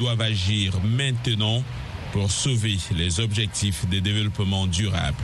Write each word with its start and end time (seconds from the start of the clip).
doivent 0.00 0.22
agir 0.22 0.72
maintenant 0.82 1.62
pour 2.12 2.30
sauver 2.30 2.78
les 2.96 3.20
objectifs 3.20 3.86
de 3.86 3.98
développement 3.98 4.66
durable. 4.66 5.22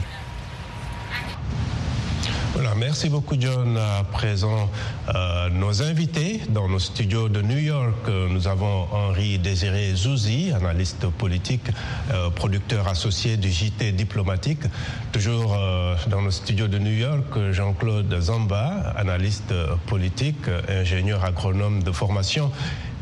Voilà, 2.53 2.73
merci 2.75 3.09
beaucoup 3.09 3.35
John. 3.39 3.77
À 3.77 4.03
présent, 4.03 4.69
euh, 5.13 5.49
nos 5.49 5.83
invités 5.83 6.41
dans 6.49 6.67
nos 6.67 6.79
studios 6.79 7.27
de 7.27 7.41
New 7.41 7.57
York, 7.57 7.93
euh, 8.07 8.27
nous 8.29 8.47
avons 8.47 8.87
Henri 8.91 9.37
Désiré 9.37 9.93
Zouzi, 9.95 10.51
analyste 10.51 11.07
politique, 11.07 11.69
euh, 12.11 12.29
producteur 12.31 12.87
associé 12.87 13.37
du 13.37 13.51
JT 13.51 13.91
diplomatique. 13.91 14.61
Toujours 15.11 15.57
dans 16.07 16.21
nos 16.21 16.31
studios 16.31 16.67
de 16.67 16.77
New 16.77 16.91
York, 16.91 17.51
Jean-Claude 17.51 18.15
Zamba, 18.19 18.93
analyste 18.95 19.53
politique, 19.87 20.47
ingénieur 20.69 21.23
agronome 21.23 21.81
de 21.83 21.91
formation 21.91 22.51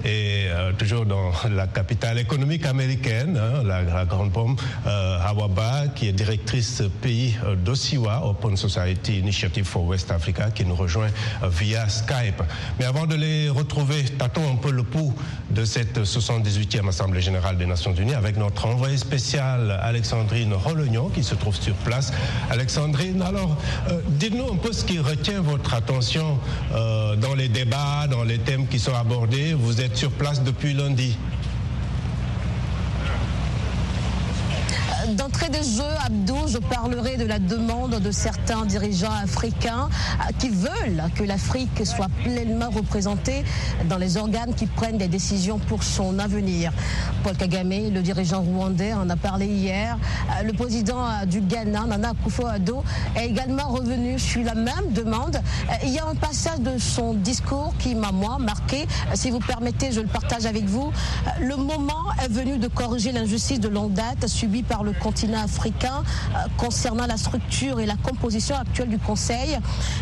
et 0.06 0.46
euh, 0.50 0.72
toujours 0.74 1.06
dans 1.06 1.32
la 1.50 1.66
capitale 1.66 2.20
économique 2.20 2.66
américaine, 2.66 3.40
hein, 3.42 3.64
la, 3.64 4.06
grande 4.06 4.32
pomme, 4.32 4.56
euh, 4.86 5.18
Hawaba, 5.25 5.88
qui 5.96 6.07
est 6.07 6.14
directrice 6.14 6.84
pays 7.02 7.36
euh, 7.43 7.56
d'OSIWA, 7.56 8.24
Open 8.24 8.56
Society 8.56 9.18
Initiative 9.18 9.65
for 9.65 9.84
West 9.84 10.12
Africa, 10.12 10.52
qui 10.52 10.64
nous 10.64 10.76
rejoint 10.76 11.07
via 11.43 11.89
Skype. 11.89 12.43
Mais 12.78 12.86
avant 12.86 13.07
de 13.07 13.15
les 13.15 13.50
retrouver, 13.50 14.04
tâtons 14.04 14.48
un 14.52 14.57
peu 14.57 14.71
le 14.71 14.84
pouls 14.84 15.14
de 15.50 15.65
cette 15.65 15.98
78e 16.00 16.87
Assemblée 16.87 17.21
générale 17.21 17.57
des 17.57 17.65
Nations 17.65 17.93
Unies 17.93 18.14
avec 18.14 18.37
notre 18.37 18.68
envoyé 18.68 18.98
spécial 18.98 19.71
Alexandrine 19.82 20.54
Rolognon 20.54 21.10
qui 21.10 21.24
se 21.24 21.34
trouve 21.34 21.56
sur 21.56 21.74
place. 21.76 22.14
Alexandrine, 22.51 23.21
alors 23.24 23.57
dites-nous 24.10 24.51
un 24.51 24.57
peu 24.57 24.71
ce 24.71 24.86
qui 24.86 25.00
retient 25.00 25.42
votre 25.42 25.74
attention 25.74 26.37
dans 26.71 27.34
les 27.36 27.48
débats, 27.48 28.07
dans 28.10 28.24
les 28.24 28.37
thèmes 28.37 28.68
qui 28.68 28.79
sont 28.79 28.93
abordés. 28.93 29.54
Vous 29.54 29.82
êtes 29.82 29.95
sur 29.96 30.12
place 30.12 30.44
depuis 30.44 30.74
lundi. 30.74 31.18
D'entrée 35.14 35.50
de 35.50 35.61
jeu, 35.61 35.84
Abdou, 36.03 36.48
je 36.48 36.58
parlerai 36.58 37.16
de 37.16 37.25
la 37.25 37.38
demande 37.38 38.00
de 38.00 38.11
certains 38.11 38.66
dirigeants 38.66 39.12
africains 39.12 39.88
euh, 39.88 40.31
qui 40.39 40.50
veulent 40.50 41.03
que 41.14 41.23
l'Afrique 41.23 41.86
soit 41.86 42.09
pleinement 42.23 42.72
représentée 42.72 43.44
dans 43.88 43.97
les 43.97 44.17
organes 44.17 44.56
qui 44.56 44.66
prennent 44.66 44.97
des 44.97 45.08
décisions 45.08 45.59
pour 45.59 45.84
son 45.84 46.17
avenir. 46.17 46.72
Paul 47.23 47.38
Kagame, 47.38 47.94
le 47.94 48.02
dirigeant 48.02 48.42
rwandais, 48.42 48.94
en 48.94 49.08
a 49.12 49.16
parlé 49.16 49.45
hier. 49.45 49.95
Euh, 50.39 50.44
le 50.44 50.53
président 50.53 51.06
euh, 51.06 51.25
du 51.25 51.42
Ghana, 51.42 51.86
Nana 51.86 52.14
Akufo-Addo, 52.14 52.84
est 53.16 53.28
également 53.28 53.67
revenu 53.67 54.17
sur 54.17 54.44
la 54.44 54.56
même 54.56 54.92
demande. 54.92 55.40
Il 55.84 55.90
y 55.90 56.00
a 56.00 56.08
un 56.08 56.16
passage 56.16 56.62
de 56.62 56.80
son 56.80 57.14
discours 57.14 57.75
qui 57.78 57.94
m'a, 57.94 58.12
moi, 58.12 58.38
marqué. 58.40 58.88
Si 59.14 59.30
vous 59.30 59.40
permettez, 59.40 59.92
je 59.92 60.02
le 60.02 60.08
partage 60.08 60.47
avec 60.47 60.66
vous. 60.66 60.92
Le 61.40 61.56
moment 61.58 62.06
est 62.23 62.31
venu 62.31 62.58
de 62.58 62.67
corriger 62.67 63.12
l'injustice 63.12 63.59
de 63.59 63.69
longue 63.69 63.94
date 63.94 64.28
subie 64.28 64.64
par 64.64 64.84
le 64.84 64.95
continent 65.00 65.44
africain 65.44 66.04
euh, 66.04 66.38
concernant 66.58 67.06
la 67.06 67.18
structure 67.18 67.80
et 67.80 67.86
la 67.86 67.96
composition 67.96 68.56
actuelle 68.56 68.90
du 68.90 69.00
Conseil. 69.00 69.58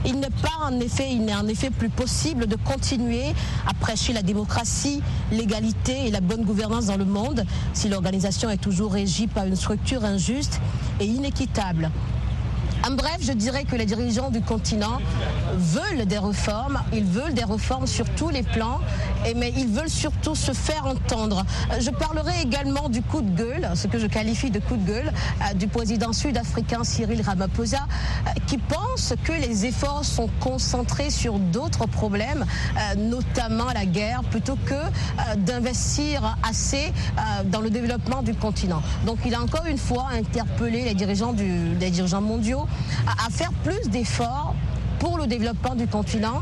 Il 0.06 0.20
n'est 0.20 0.30
pas 0.30 0.66
en 0.66 0.80
effet, 0.80 1.12
il 1.12 1.26
n'est 1.26 1.36
en 1.36 1.48
effet 1.48 1.70
plus 1.70 1.90
possible 1.90 2.48
de 2.48 2.56
continuer 2.56 3.34
à 3.68 3.74
prêcher 3.74 4.14
la 4.14 4.22
démocratie, 4.22 5.02
l'égalité 5.32 6.08
et 6.08 6.12
la 6.12 6.22
bonne 6.22 6.44
gouvernance 6.44 6.88
dans 6.88 6.98
le 6.98 7.06
monde 7.06 7.46
si 7.74 7.90
l'organisation 7.90 8.50
est 8.50 8.58
toujours 8.58 8.94
régie 8.94 9.28
par 9.28 9.46
une 9.46 9.56
structure 9.56 10.04
injuste 10.04 10.60
et 11.00 11.06
inéquitable. 11.06 11.92
En 12.86 12.92
bref, 12.92 13.20
je 13.22 13.32
dirais 13.32 13.64
que 13.64 13.78
les 13.78 13.86
dirigeants 13.86 14.30
du 14.30 14.42
continent 14.42 15.00
veulent 15.56 16.06
des 16.06 16.18
réformes, 16.18 16.82
ils 16.92 17.06
veulent 17.06 17.34
des 17.34 17.46
réformes 17.46 17.88
sur 17.88 18.10
tous 18.10 18.28
les 18.28 18.44
plans, 18.44 18.80
mais 19.38 19.54
ils 19.56 19.68
veulent 19.68 19.90
surtout 19.90 20.36
se 20.36 20.52
faire 20.52 20.86
entendre. 20.86 21.46
Je 21.80 21.90
parlerai 21.92 22.42
également 22.42 22.90
du 22.90 23.02
coup 23.02 23.22
de 23.22 23.30
gueule, 23.38 23.70
ce 23.76 23.88
que 23.88 23.98
je 24.00 24.08
qualifie 24.08 24.52
de 24.52 24.60
coup 24.60 24.76
de 24.76 24.86
gueule, 24.86 25.14
euh, 25.42 25.54
du 25.54 25.68
président 25.68 26.12
sud-africain 26.12 26.84
Cyril 26.84 27.22
Ramaphosa, 27.22 27.78
euh, 27.78 28.32
qui 28.48 28.58
pense 28.58 29.14
que 29.24 29.32
les 29.32 29.66
efforts 29.66 30.04
sont 30.04 30.30
concentrés 30.42 31.10
sur 31.10 31.40
d'autres 31.40 31.86
problèmes, 31.86 32.46
euh, 32.76 32.96
notamment 32.96 33.72
la 33.74 33.86
guerre, 33.86 34.24
plutôt 34.30 34.58
que 34.66 35.38
d'investir 35.38 36.38
assez 36.48 36.92
dans 37.46 37.62
le 37.62 37.70
développement 37.70 38.22
du 38.22 38.34
continent. 38.34 38.82
Donc 39.06 39.20
il 39.26 39.34
a 39.34 39.42
encore 39.42 39.66
une 39.66 39.78
fois 39.78 40.08
interpellé 40.14 40.84
les 40.84 40.94
dirigeants, 40.94 41.34
les 41.80 41.90
dirigeants 41.90 42.22
mondiaux 42.22 42.68
à, 43.08 43.30
faire 43.30 43.52
plus 43.64 43.90
d'efforts 43.90 44.56
pour 45.00 45.18
le 45.18 45.28
développement 45.28 45.76
du 45.76 45.88
continent 45.88 46.42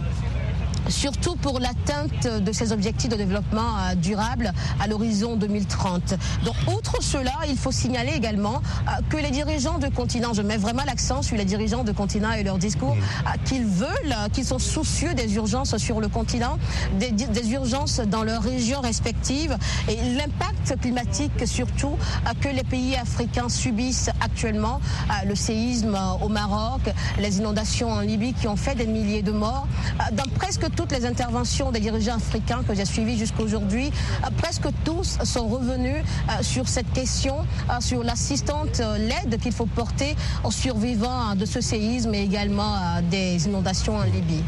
surtout 0.90 1.36
pour 1.36 1.60
l'atteinte 1.60 2.28
de 2.28 2.52
ces 2.52 2.72
objectifs 2.72 3.10
de 3.10 3.16
développement 3.16 3.78
euh, 3.78 3.96
durable 3.96 4.52
à 4.80 4.88
l'horizon 4.88 5.36
2030. 5.36 6.16
Donc, 6.46 6.56
outre 6.76 7.02
cela, 7.02 7.34
il 7.50 7.58
faut 7.58 7.72
signaler 7.72 8.14
également 8.14 8.62
euh, 8.88 8.92
que 9.10 9.18
les 9.18 9.32
dirigeants 9.32 9.80
de 9.80 9.88
continent, 9.88 10.34
je 10.34 10.42
mets 10.42 10.58
vraiment 10.58 10.84
l'accent 10.86 11.22
sur 11.22 11.38
les 11.38 11.46
dirigeants 11.46 11.84
de 11.84 11.92
continent 11.92 12.32
et 12.32 12.44
leur 12.44 12.58
discours, 12.58 12.96
euh, 12.96 13.30
qu'ils 13.46 13.66
veulent, 13.66 14.16
qu'ils 14.34 14.46
sont 14.46 14.60
soucieux 14.60 15.14
des 15.14 15.36
urgences 15.36 15.78
sur 15.78 16.00
le 16.00 16.08
continent, 16.08 16.58
des, 17.00 17.12
urgences 17.52 18.00
dans 18.00 18.24
leurs 18.24 18.44
régions 18.44 18.82
respectives 18.82 19.58
et 19.88 19.96
l'impact 19.96 20.80
climatique 20.82 21.32
surtout 21.46 21.98
que 22.40 22.48
les 22.48 22.64
pays 22.64 22.96
africains 22.96 23.50
subissent 23.50 24.10
actuellement, 24.22 24.80
le 25.28 25.36
séisme 25.36 25.98
au 26.22 26.30
Maroc, 26.30 26.82
les 27.20 27.40
inondations 27.40 27.92
en 27.92 28.00
Libye 28.02 28.34
qui 28.34 28.48
ont 28.48 28.56
fait 28.56 28.76
des 28.76 28.86
milliers 28.86 29.24
de 29.24 29.32
morts, 29.32 29.68
dans 30.14 30.30
presque 30.36 30.70
toutes 30.76 30.92
les 30.92 31.06
interventions 31.06 31.72
des 31.72 31.80
dirigeants 31.80 32.16
africains 32.16 32.64
que 32.68 32.74
j'ai 32.74 32.86
suivies 32.86 33.18
jusqu'aujourd'hui, 33.18 33.92
euh, 34.24 34.28
presque 34.38 34.68
tous 34.84 35.18
sont 35.24 35.48
revenus 35.48 35.98
euh, 35.98 36.44
sur 36.44 36.68
cette 36.68 36.92
question, 36.94 37.36
euh, 37.70 37.80
sur 37.80 38.04
l'assistante, 38.04 38.82
l'aide 38.98 39.40
qu'il 39.40 39.52
faut 39.52 39.66
porter 39.66 40.16
aux 40.44 40.52
survivants 40.52 41.36
de 41.36 41.46
ce 41.46 41.62
séisme 41.62 42.14
et 42.14 42.22
également 42.22 43.02
des 43.10 43.46
inondations 43.46 43.98
en 43.98 44.04
Libye. 44.04 44.44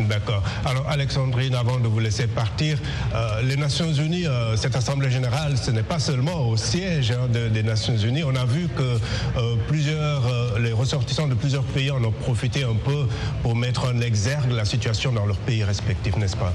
D'accord. 0.00 0.42
Alors 0.64 0.88
Alexandrine, 0.88 1.54
avant 1.54 1.78
de 1.78 1.88
vous 1.88 1.98
laisser 2.00 2.26
partir, 2.26 2.78
les 3.42 3.56
Nations 3.56 3.92
Unies, 3.92 4.26
cette 4.56 4.76
Assemblée 4.76 5.10
générale, 5.10 5.56
ce 5.56 5.70
n'est 5.70 5.82
pas 5.82 5.98
seulement 5.98 6.48
au 6.48 6.56
siège 6.56 7.12
hein, 7.12 7.28
des 7.28 7.62
Nations 7.62 7.96
Unies. 7.96 8.22
On 8.24 8.34
a 8.36 8.44
vu 8.44 8.68
que 8.68 8.98
plusieurs, 9.68 10.58
les 10.58 10.72
ressortissants 10.72 11.28
de 11.28 11.34
plusieurs 11.34 11.64
pays 11.64 11.90
en 11.90 12.02
ont 12.04 12.12
profité 12.12 12.64
un 12.64 12.74
peu 12.74 13.06
pour 13.42 13.56
mettre 13.56 13.86
en 13.86 14.00
exergue 14.00 14.52
la 14.52 14.64
situation 14.64 15.12
dans 15.12 15.26
leur 15.26 15.38
pays 15.38 15.64
respectifs, 15.64 16.16
n'est-ce 16.16 16.36
pas 16.36 16.52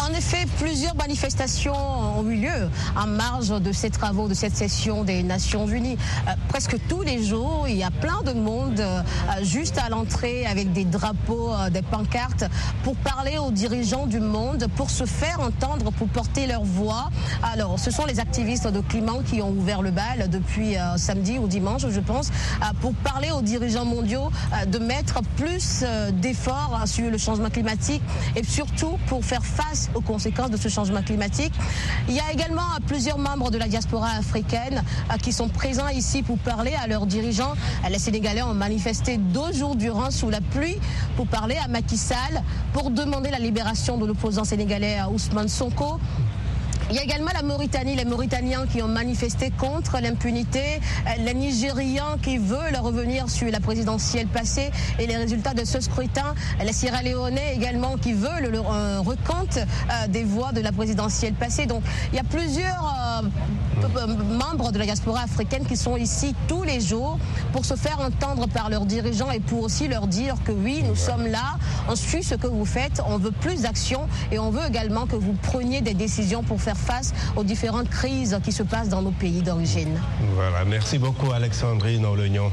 En 0.00 0.12
effet, 0.26 0.46
plusieurs 0.58 0.96
manifestations 0.96 1.72
ont 2.18 2.28
eu 2.28 2.36
lieu 2.36 2.70
en 2.96 3.06
marge 3.06 3.50
de 3.50 3.70
ces 3.70 3.90
travaux, 3.90 4.26
de 4.26 4.34
cette 4.34 4.56
session 4.56 5.04
des 5.04 5.22
Nations 5.22 5.68
Unies. 5.68 5.96
Euh, 6.26 6.32
presque 6.48 6.76
tous 6.88 7.02
les 7.02 7.22
jours, 7.22 7.66
il 7.68 7.76
y 7.76 7.84
a 7.84 7.92
plein 7.92 8.22
de 8.24 8.32
monde 8.32 8.80
euh, 8.80 9.02
juste 9.42 9.78
à 9.78 9.88
l'entrée 9.88 10.44
avec 10.44 10.72
des 10.72 10.84
drapeaux, 10.84 11.52
euh, 11.52 11.70
des 11.70 11.82
pancartes 11.82 12.44
pour 12.82 12.96
parler 12.96 13.38
aux 13.38 13.52
dirigeants 13.52 14.06
du 14.06 14.18
monde, 14.18 14.66
pour 14.74 14.90
se 14.90 15.04
faire 15.04 15.38
entendre, 15.40 15.92
pour 15.92 16.08
porter 16.08 16.48
leur 16.48 16.64
voix. 16.64 17.10
Alors, 17.52 17.78
ce 17.78 17.92
sont 17.92 18.04
les 18.04 18.18
activistes 18.18 18.66
de 18.66 18.80
climat 18.80 19.22
qui 19.26 19.42
ont 19.42 19.50
ouvert 19.50 19.80
le 19.80 19.92
bal 19.92 20.28
depuis 20.28 20.74
samedi 20.96 21.38
ou 21.38 21.46
dimanche, 21.46 21.86
je 21.88 22.00
pense, 22.00 22.30
pour 22.80 22.92
parler 22.94 23.30
aux 23.30 23.42
dirigeants 23.42 23.84
mondiaux 23.84 24.30
de 24.66 24.78
mettre 24.78 25.20
plus 25.36 25.84
d'efforts 26.14 26.82
sur 26.86 27.10
le 27.10 27.18
changement 27.18 27.50
climatique 27.50 28.02
et 28.34 28.42
surtout 28.42 28.98
pour 29.06 29.24
faire 29.24 29.44
face 29.44 29.88
aux 29.94 30.00
de 30.16 30.56
ce 30.56 30.68
changement 30.68 31.02
climatique. 31.02 31.52
Il 32.08 32.14
y 32.14 32.20
a 32.20 32.32
également 32.32 32.62
plusieurs 32.86 33.18
membres 33.18 33.50
de 33.50 33.58
la 33.58 33.68
diaspora 33.68 34.08
africaine 34.18 34.82
euh, 35.12 35.16
qui 35.18 35.30
sont 35.30 35.48
présents 35.48 35.88
ici 35.88 36.22
pour 36.22 36.38
parler 36.38 36.72
à 36.82 36.86
leurs 36.86 37.04
dirigeants. 37.06 37.52
Les 37.90 37.98
Sénégalais 37.98 38.42
ont 38.42 38.54
manifesté 38.54 39.18
deux 39.18 39.52
jours 39.52 39.76
durant 39.76 40.10
sous 40.10 40.30
la 40.30 40.40
pluie 40.40 40.78
pour 41.16 41.26
parler 41.26 41.56
à 41.62 41.68
Macky 41.68 41.98
Sall 41.98 42.42
pour 42.72 42.90
demander 42.90 43.30
la 43.30 43.38
libération 43.38 43.98
de 43.98 44.06
l'opposant 44.06 44.44
sénégalais 44.44 44.98
Ousmane 45.12 45.48
Sonko. 45.48 45.98
Il 46.88 46.94
y 46.94 47.00
a 47.00 47.02
également 47.02 47.32
la 47.34 47.42
Mauritanie, 47.42 47.96
les 47.96 48.04
Mauritaniens 48.04 48.64
qui 48.66 48.80
ont 48.80 48.86
manifesté 48.86 49.50
contre 49.50 49.98
l'impunité, 50.00 50.60
euh, 51.06 51.10
les 51.24 51.34
Nigérians 51.34 52.16
qui 52.22 52.38
veulent 52.38 52.76
revenir 52.80 53.28
sur 53.28 53.50
la 53.50 53.58
présidentielle 53.58 54.28
passée 54.28 54.70
et 55.00 55.06
les 55.08 55.16
résultats 55.16 55.52
de 55.52 55.64
ce 55.64 55.80
scrutin, 55.80 56.34
les 56.64 56.72
Sierra 56.72 57.02
Leonais 57.02 57.54
également 57.56 57.96
qui 57.96 58.12
veulent 58.12 58.50
le 58.52 58.60
recompte 58.60 59.58
euh, 59.58 60.06
des 60.06 60.22
voix 60.22 60.52
de 60.52 60.60
la 60.60 60.70
présidentielle 60.70 61.34
passée. 61.34 61.66
Donc 61.66 61.82
il 62.12 62.16
y 62.16 62.20
a 62.20 62.24
plusieurs 62.24 62.94
euh, 63.24 64.06
membres 64.38 64.70
de 64.70 64.78
la 64.78 64.84
diaspora 64.84 65.22
africaine 65.22 65.64
qui 65.66 65.76
sont 65.76 65.96
ici 65.96 66.36
tous 66.46 66.62
les 66.62 66.80
jours 66.80 67.18
pour 67.52 67.64
se 67.64 67.74
faire 67.74 67.98
entendre 68.00 68.46
par 68.46 68.70
leurs 68.70 68.86
dirigeants 68.86 69.32
et 69.32 69.40
pour 69.40 69.64
aussi 69.64 69.88
leur 69.88 70.06
dire 70.06 70.36
que 70.44 70.52
oui, 70.52 70.84
nous 70.86 70.94
sommes 70.94 71.26
là, 71.26 71.58
on 71.88 71.96
suit 71.96 72.22
ce 72.22 72.36
que 72.36 72.46
vous 72.46 72.64
faites, 72.64 73.02
on 73.08 73.18
veut 73.18 73.32
plus 73.32 73.62
d'action 73.62 74.08
et 74.30 74.38
on 74.38 74.50
veut 74.50 74.66
également 74.68 75.06
que 75.06 75.16
vous 75.16 75.32
preniez 75.32 75.80
des 75.80 75.94
décisions 75.94 76.44
pour 76.44 76.60
faire 76.60 76.75
face 76.76 77.12
aux 77.36 77.44
différentes 77.44 77.88
crises 77.88 78.38
qui 78.42 78.52
se 78.52 78.62
passent 78.62 78.88
dans 78.88 79.02
nos 79.02 79.10
pays 79.10 79.42
d'origine. 79.42 80.00
Voilà, 80.34 80.64
merci 80.64 80.98
beaucoup 80.98 81.32
Alexandrine 81.32 82.04
Olognon 82.04 82.50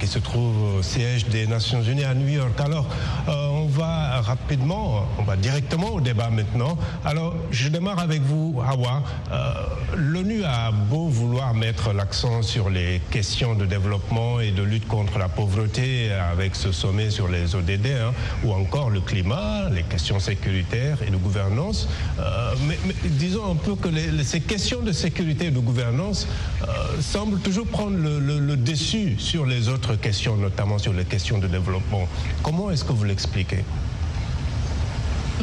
qui 0.00 0.06
se 0.06 0.18
trouve 0.18 0.76
au 0.78 0.82
siège 0.82 1.26
des 1.26 1.46
Nations 1.46 1.82
Unies 1.82 2.04
à 2.04 2.14
New 2.14 2.28
York. 2.28 2.58
Alors, 2.60 2.86
euh, 3.28 3.48
on 3.48 3.66
va 3.66 4.20
rapidement, 4.20 5.06
on 5.18 5.22
va 5.22 5.36
directement 5.36 5.90
au 5.90 6.00
débat 6.00 6.30
maintenant. 6.30 6.76
Alors, 7.04 7.34
je 7.50 7.68
démarre 7.68 7.98
avec 7.98 8.22
vous, 8.22 8.60
Hawa. 8.66 9.02
Euh, 9.32 9.52
L'ONU 9.96 10.44
a 10.44 10.70
beau 10.72 11.08
vouloir 11.08 11.54
mettre 11.54 11.92
l'accent 11.92 12.42
sur 12.42 12.70
les 12.70 13.00
questions 13.10 13.54
de 13.54 13.64
développement 13.64 14.40
et 14.40 14.50
de 14.50 14.62
lutte 14.62 14.88
contre 14.88 15.18
la 15.18 15.28
pauvreté 15.28 16.12
avec 16.12 16.56
ce 16.56 16.72
sommet 16.72 17.10
sur 17.10 17.28
les 17.28 17.54
ODD, 17.54 17.86
hein, 17.86 18.12
ou 18.44 18.52
encore 18.52 18.90
le 18.90 19.00
climat, 19.00 19.68
les 19.70 19.82
questions 19.82 20.18
sécuritaires 20.18 20.98
et 21.06 21.10
de 21.10 21.16
gouvernance. 21.16 21.88
Euh, 22.18 22.54
mais, 22.66 22.78
disons 23.04 23.52
un 23.52 23.56
que 23.72 23.88
ces 24.22 24.40
questions 24.40 24.82
de 24.82 24.92
sécurité 24.92 25.46
et 25.46 25.50
de 25.50 25.58
gouvernance 25.58 26.28
euh, 26.62 26.66
semblent 27.00 27.40
toujours 27.40 27.66
prendre 27.66 27.96
le, 27.96 28.56
dessus 28.56 29.16
sur 29.18 29.46
les 29.46 29.68
autres 29.68 29.96
questions, 29.96 30.36
notamment 30.36 30.78
sur 30.78 30.92
les 30.92 31.04
questions 31.04 31.38
de 31.38 31.46
développement. 31.46 32.06
Comment 32.42 32.70
est-ce 32.70 32.84
que 32.84 32.92
vous 32.92 33.04
l'expliquez? 33.04 33.64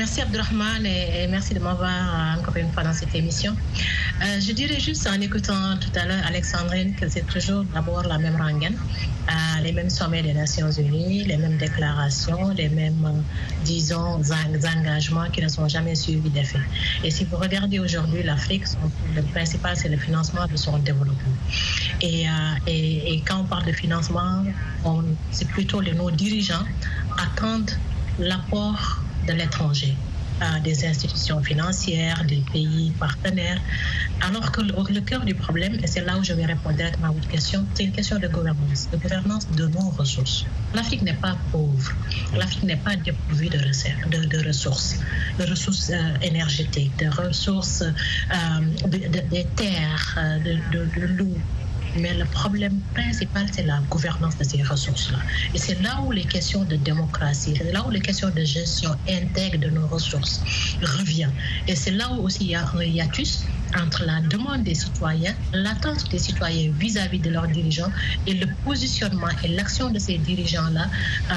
Merci 0.02 0.22
Abdurrahman 0.22 0.84
et, 0.84 1.28
merci 1.28 1.54
de 1.54 1.60
m'avoir 1.60 2.36
encore 2.36 2.58
une 2.58 2.72
fois 2.72 2.82
dans 2.82 2.92
cette 2.92 3.14
émission. 3.14 3.56
Euh, 4.24 4.40
je 4.40 4.52
dirais 4.52 4.80
juste 4.80 5.08
en 5.08 5.22
écoutant 5.22 5.78
tout 5.78 5.92
à 5.94 6.08
l'heure 6.08 6.26
Alexandrine 6.26 6.96
que 6.96 7.08
c'est 7.08 7.28
toujours 7.28 7.64
d'abord 7.66 8.02
la 8.08 8.18
même 8.18 8.36
rengaine, 8.36 8.76
euh, 9.30 9.62
les 9.62 9.72
mêmes 9.72 9.92
sommets 9.92 10.24
des 10.24 10.34
Nations 10.34 10.72
Unies, 10.72 11.26
les 11.26 11.38
mêmes 11.38 11.58
déclarations, 11.58 12.50
les 12.50 12.70
mêmes, 12.70 13.06
euh, 13.06 13.22
disons, 13.64 14.20
engagements 14.76 15.30
qui 15.32 15.44
ne 15.44 15.48
sont 15.48 15.68
jamais 15.68 15.94
suivis 15.94 16.32
d'effet. 16.32 16.66
Et 17.04 17.12
si 17.12 17.26
vous 17.26 17.38
regardez 17.38 17.78
aujourd'hui 17.78 18.24
l'Afrique, 18.24 18.64
le 19.16 19.22
principal 19.22 19.78
c'est 19.78 19.90
le 19.90 19.98
financement 19.98 20.48
de 20.48 20.58
son 20.58 20.80
développement. 20.80 21.38
Et, 22.02 22.26
et, 22.66 23.14
et 23.14 23.22
quand 23.22 23.42
on 23.42 23.44
parle 23.44 23.68
de 23.68 23.72
financement, 23.72 24.46
c'est 25.30 25.48
plutôt 25.50 25.80
les, 25.80 25.94
nos 25.94 26.10
dirigeants 26.10 26.66
attendent 27.20 27.78
l'apport 28.18 29.04
de 29.28 29.34
l'étranger, 29.34 29.96
des 30.64 30.86
institutions 30.86 31.42
financières, 31.44 32.24
des 32.26 32.44
pays 32.52 32.92
partenaires. 33.00 33.60
Alors 34.22 34.52
que 34.52 34.62
le, 34.62 35.02
cœur 35.02 35.26
du 35.26 35.34
problème, 35.34 35.78
et 35.84 35.88
c'est 35.88 36.06
là 36.06 36.18
où 36.18 36.24
je 36.24 36.34
vais 36.34 36.46
répondre 36.46 36.76
directement 36.76 37.08
à 37.08 37.12
votre 37.12 37.28
question, 37.28 37.66
c'est 37.74 37.86
une 37.86 37.92
question 37.92 38.20
de 38.20 38.28
gouvernance, 38.28 38.88
de 38.92 38.98
gouvernance 38.98 39.48
de 39.50 39.66
nos 39.68 39.90
ressources. 39.90 40.46
L'Afrique 40.76 41.02
n'est 41.02 41.14
pas 41.14 41.36
pauvre, 41.52 41.92
l'Afrique 42.38 42.64
n'est 42.64 42.76
pas 42.76 42.96
dépourvue 42.96 43.50
de, 43.50 43.58
de, 43.58 44.48
ressources, 44.48 45.00
de 45.40 45.46
ressources 45.46 45.90
euh, 45.90 46.14
énergétiques, 46.22 46.92
de 47.00 47.10
ressources 47.10 47.82
euh, 47.82 48.88
des 48.88 49.46
terres, 49.56 50.16
euh, 50.18 50.38
de, 50.40 51.08
l'eau, 51.18 51.36
mais 51.96 52.14
le 52.14 52.26
problème 52.26 52.80
principal, 52.94 53.48
c'est 53.52 53.64
la 53.64 53.80
gouvernance 53.90 54.38
de 54.38 54.44
ces 54.44 54.64
ressources-là. 54.64 55.20
Et 55.54 55.58
c'est 55.58 55.82
là 55.82 56.02
où 56.04 56.12
les 56.12 56.26
questions 56.26 56.64
de 56.64 56.76
démocratie, 56.76 57.54
là 57.72 57.86
où 57.86 57.90
les 57.90 58.02
questions 58.02 58.30
de 58.30 58.44
gestion 58.44 58.92
intègre 59.10 59.60
de 59.60 59.70
nos 59.70 59.88
ressources 59.88 60.42
reviennent. 60.82 61.34
Et 61.68 61.76
c'est 61.76 61.92
là 61.92 62.12
où 62.12 62.24
aussi 62.24 62.46
il 62.46 62.52
y 62.52 62.56
a 62.56 62.66
un 62.74 62.84
hiatus 62.84 63.46
entre 63.80 64.06
la 64.06 64.22
demande 64.22 64.64
des 64.64 64.76
citoyens, 64.76 65.34
l'attente 65.54 66.10
des 66.10 66.20
citoyens 66.20 66.72
vis-à-vis 66.78 67.20
de 67.20 67.30
leurs 67.30 67.48
dirigeants 67.48 67.92
et 68.28 68.34
le 68.34 68.48
positionnement 68.64 69.30
et 69.44 69.50
l'action 69.50 69.90
de 69.90 70.00
ces 70.00 70.18
dirigeants-là 70.18 70.86
euh, 71.32 71.36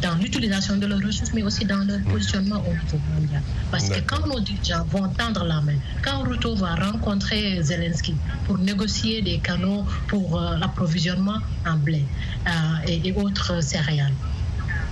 dans 0.00 0.14
l'utilisation 0.16 0.76
de 0.76 0.86
leurs 0.86 1.00
ressources, 1.00 1.32
mais 1.34 1.42
aussi 1.42 1.64
dans 1.64 1.84
leur 1.86 2.00
positionnement 2.02 2.62
au 2.66 2.72
niveau 2.72 3.00
mondial. 3.14 3.42
Parce 3.70 3.88
que 3.88 4.00
quand 4.00 4.26
nos 4.26 4.40
dirigeants 4.40 4.84
vont 4.90 5.08
tendre 5.08 5.44
la 5.44 5.60
main, 5.60 5.76
quand 6.02 6.22
Ruto 6.22 6.54
va 6.56 6.74
rencontrer 6.74 7.62
Zelensky 7.62 8.14
pour 8.46 8.58
négocier 8.58 9.22
des 9.22 9.38
canaux 9.38 9.84
pour 10.08 10.40
euh, 10.40 10.56
l'approvisionnement 10.56 11.38
en 11.66 11.76
blé 11.76 12.04
euh, 12.46 12.50
et 12.86 13.12
autres 13.12 13.62
céréales, 13.62 14.12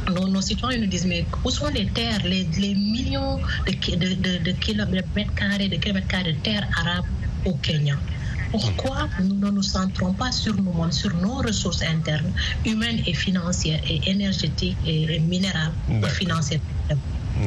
nos, 0.08 0.40
citoyens 0.40 0.78
nous 0.80 0.86
disent 0.86 1.06
mais 1.06 1.26
où 1.44 1.50
sont 1.50 1.68
les 1.68 1.86
terres, 1.86 2.22
les, 2.24 2.74
millions 2.74 3.38
de, 3.66 4.52
kilomètres 4.52 5.34
carrés, 5.34 5.68
de 5.68 5.76
kilomètres 5.76 6.08
carrés 6.08 6.32
de 6.32 6.38
terres 6.38 6.66
arabes 6.76 7.04
au 7.44 7.54
Kenya. 7.54 7.96
Pourquoi 8.50 9.08
nous 9.22 9.36
ne 9.36 9.50
nous 9.50 9.62
centrons 9.62 10.12
pas 10.12 10.32
sur 10.32 10.54
nous 10.56 10.90
sur 10.90 11.14
nos 11.14 11.36
ressources 11.36 11.82
internes, 11.82 12.32
humaines 12.66 13.00
et 13.06 13.14
financières, 13.14 13.80
et 13.88 14.00
énergétiques 14.10 14.76
et, 14.84 15.20
minérales, 15.20 15.72
et 15.88 16.08
financières? 16.08 16.60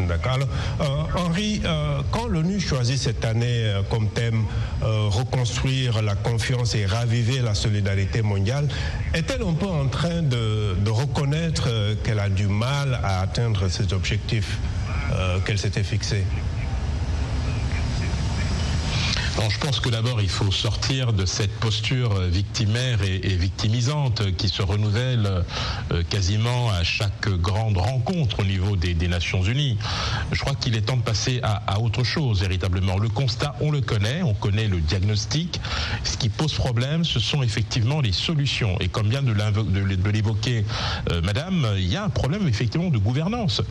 D'accord. 0.08 0.34
Alors, 0.34 0.48
euh, 0.82 0.86
Henri, 1.20 1.62
euh, 1.66 2.02
quand 2.12 2.28
l'ONU 2.28 2.60
choisit 2.60 2.98
cette 2.98 3.24
année 3.26 3.66
euh, 3.66 3.82
comme 3.90 4.10
thème 4.10 4.46
reconstruire 4.82 6.02
la 6.02 6.16
confiance 6.16 6.76
et 6.76 6.86
raviver 6.86 7.40
la 7.40 7.54
solidarité 7.54 8.22
mondiale, 8.22 8.68
est-elle 9.14 9.44
un 9.44 9.54
peu 9.54 9.68
en 9.68 9.88
train 9.88 10.22
de, 10.22 10.76
de 10.78 10.90
reconnaître 10.90 11.70
qu'elle 12.04 12.20
a 12.20 12.30
du 12.30 12.48
mal 12.48 13.00
à 13.04 13.22
atteindre 13.22 13.70
ces 13.70 13.94
objectifs 13.94 14.58
qu'elle 15.46 15.58
s'était 15.58 15.84
fixés? 15.84 16.26
Je 19.50 19.58
pense 19.58 19.80
que 19.80 19.90
d'abord, 19.90 20.22
il 20.22 20.30
faut 20.30 20.52
sortir 20.52 21.12
de 21.12 21.26
cette 21.26 21.54
posture 21.60 22.22
victimaire 22.22 23.02
et, 23.02 23.36
victimisante 23.36 24.36
qui 24.38 24.48
se 24.48 24.62
renouvelle 24.62 25.44
euh, 25.92 26.04
quasiment 26.10 26.70
à 26.70 26.84
chaque 26.84 27.28
grande 27.30 27.78
rencontre 27.78 28.42
au 28.42 28.44
niveau 28.44 28.76
des, 28.76 28.94
Nations 29.08 29.44
Unies. 29.44 29.78
Je 30.32 30.40
crois 30.40 30.56
qu'il 30.56 30.76
est 30.76 30.82
temps 30.82 30.98
de 30.98 31.02
passer 31.02 31.42
à, 31.44 31.80
autre 31.82 32.04
chose, 32.04 32.42
véritablement. 32.42 32.98
Le 32.98 33.10
constat, 33.10 33.56
on 33.60 33.70
le 33.70 33.82
connaît, 33.82 34.24
on 34.24 34.34
connaît 34.34 34.68
le 34.68 34.80
diagnostic. 34.80 35.60
Ce 36.04 36.16
qui 36.16 36.30
pose 36.30 36.54
problème, 36.54 37.04
ce 37.04 37.20
sont 37.20 37.44
effectivement 37.44 38.02
les 38.02 38.14
solutions. 38.14 38.78
Et 38.80 38.88
comme 38.88 39.10
vient 39.10 39.22
de 39.22 40.10
l'évoquer 40.10 40.64
euh, 41.12 41.22
Madame, 41.22 41.68
il 41.78 41.88
y 41.88 41.98
a 41.98 42.06
un 42.06 42.10
problème 42.10 42.48
effectivement 42.48 42.90
de 42.90 42.98
gouvernance. 42.98 43.62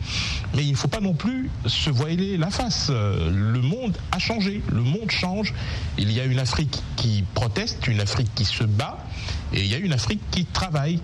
Mais 0.55 0.63
il 0.63 0.71
ne 0.71 0.77
faut 0.77 0.87
pas 0.87 1.01
non 1.01 1.13
plus 1.13 1.49
se 1.65 1.89
voiler 1.89 2.37
la 2.37 2.51
face. 2.51 2.89
Le 2.89 3.61
monde 3.61 3.97
a 4.11 4.19
changé, 4.19 4.61
le 4.71 4.81
monde 4.81 5.09
change 5.09 5.52
il 5.97 6.11
y 6.11 6.19
a 6.19 6.25
une 6.25 6.39
Afrique 6.39 6.81
qui 6.95 7.23
proteste, 7.33 7.87
une 7.87 8.01
Afrique 8.01 8.33
qui 8.35 8.45
se 8.45 8.63
bat, 8.63 8.97
et 9.53 9.61
il 9.61 9.67
y 9.67 9.75
a 9.75 9.77
une 9.77 9.93
Afrique 9.93 10.21
qui 10.31 10.45
travaille. 10.45 10.99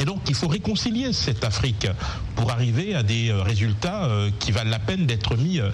Et 0.00 0.04
donc, 0.04 0.20
il 0.28 0.34
faut 0.34 0.48
réconcilier 0.48 1.12
cette 1.12 1.42
Afrique 1.44 1.86
pour 2.34 2.50
arriver 2.50 2.94
à 2.94 3.02
des 3.02 3.30
euh, 3.30 3.40
résultats 3.40 4.04
euh, 4.04 4.30
qui 4.38 4.52
valent 4.52 4.70
la 4.70 4.78
peine 4.78 5.06
d'être 5.06 5.36
mis 5.36 5.58
euh, 5.58 5.70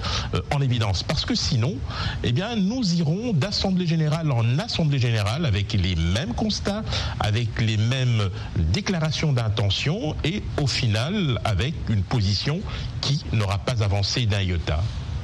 en 0.52 0.60
évidence. 0.60 1.02
Parce 1.02 1.24
que 1.24 1.34
sinon, 1.34 1.74
eh 2.22 2.32
nous 2.56 2.94
irons 2.94 3.32
d'assemblée 3.32 3.86
générale 3.86 4.30
en 4.30 4.58
assemblée 4.58 4.98
générale 4.98 5.44
avec 5.44 5.72
les 5.72 5.96
mêmes 5.96 6.34
constats, 6.34 6.84
avec 7.18 7.60
les 7.60 7.76
mêmes 7.76 8.28
déclarations 8.56 9.32
d'intention 9.32 10.14
et 10.24 10.42
au 10.60 10.66
final 10.66 11.40
avec 11.44 11.74
une 11.88 12.02
position 12.02 12.60
qui 13.00 13.24
n'aura 13.32 13.58
pas 13.58 13.82
avancé 13.82 14.26
d'un 14.26 14.42
iota. 14.42 14.82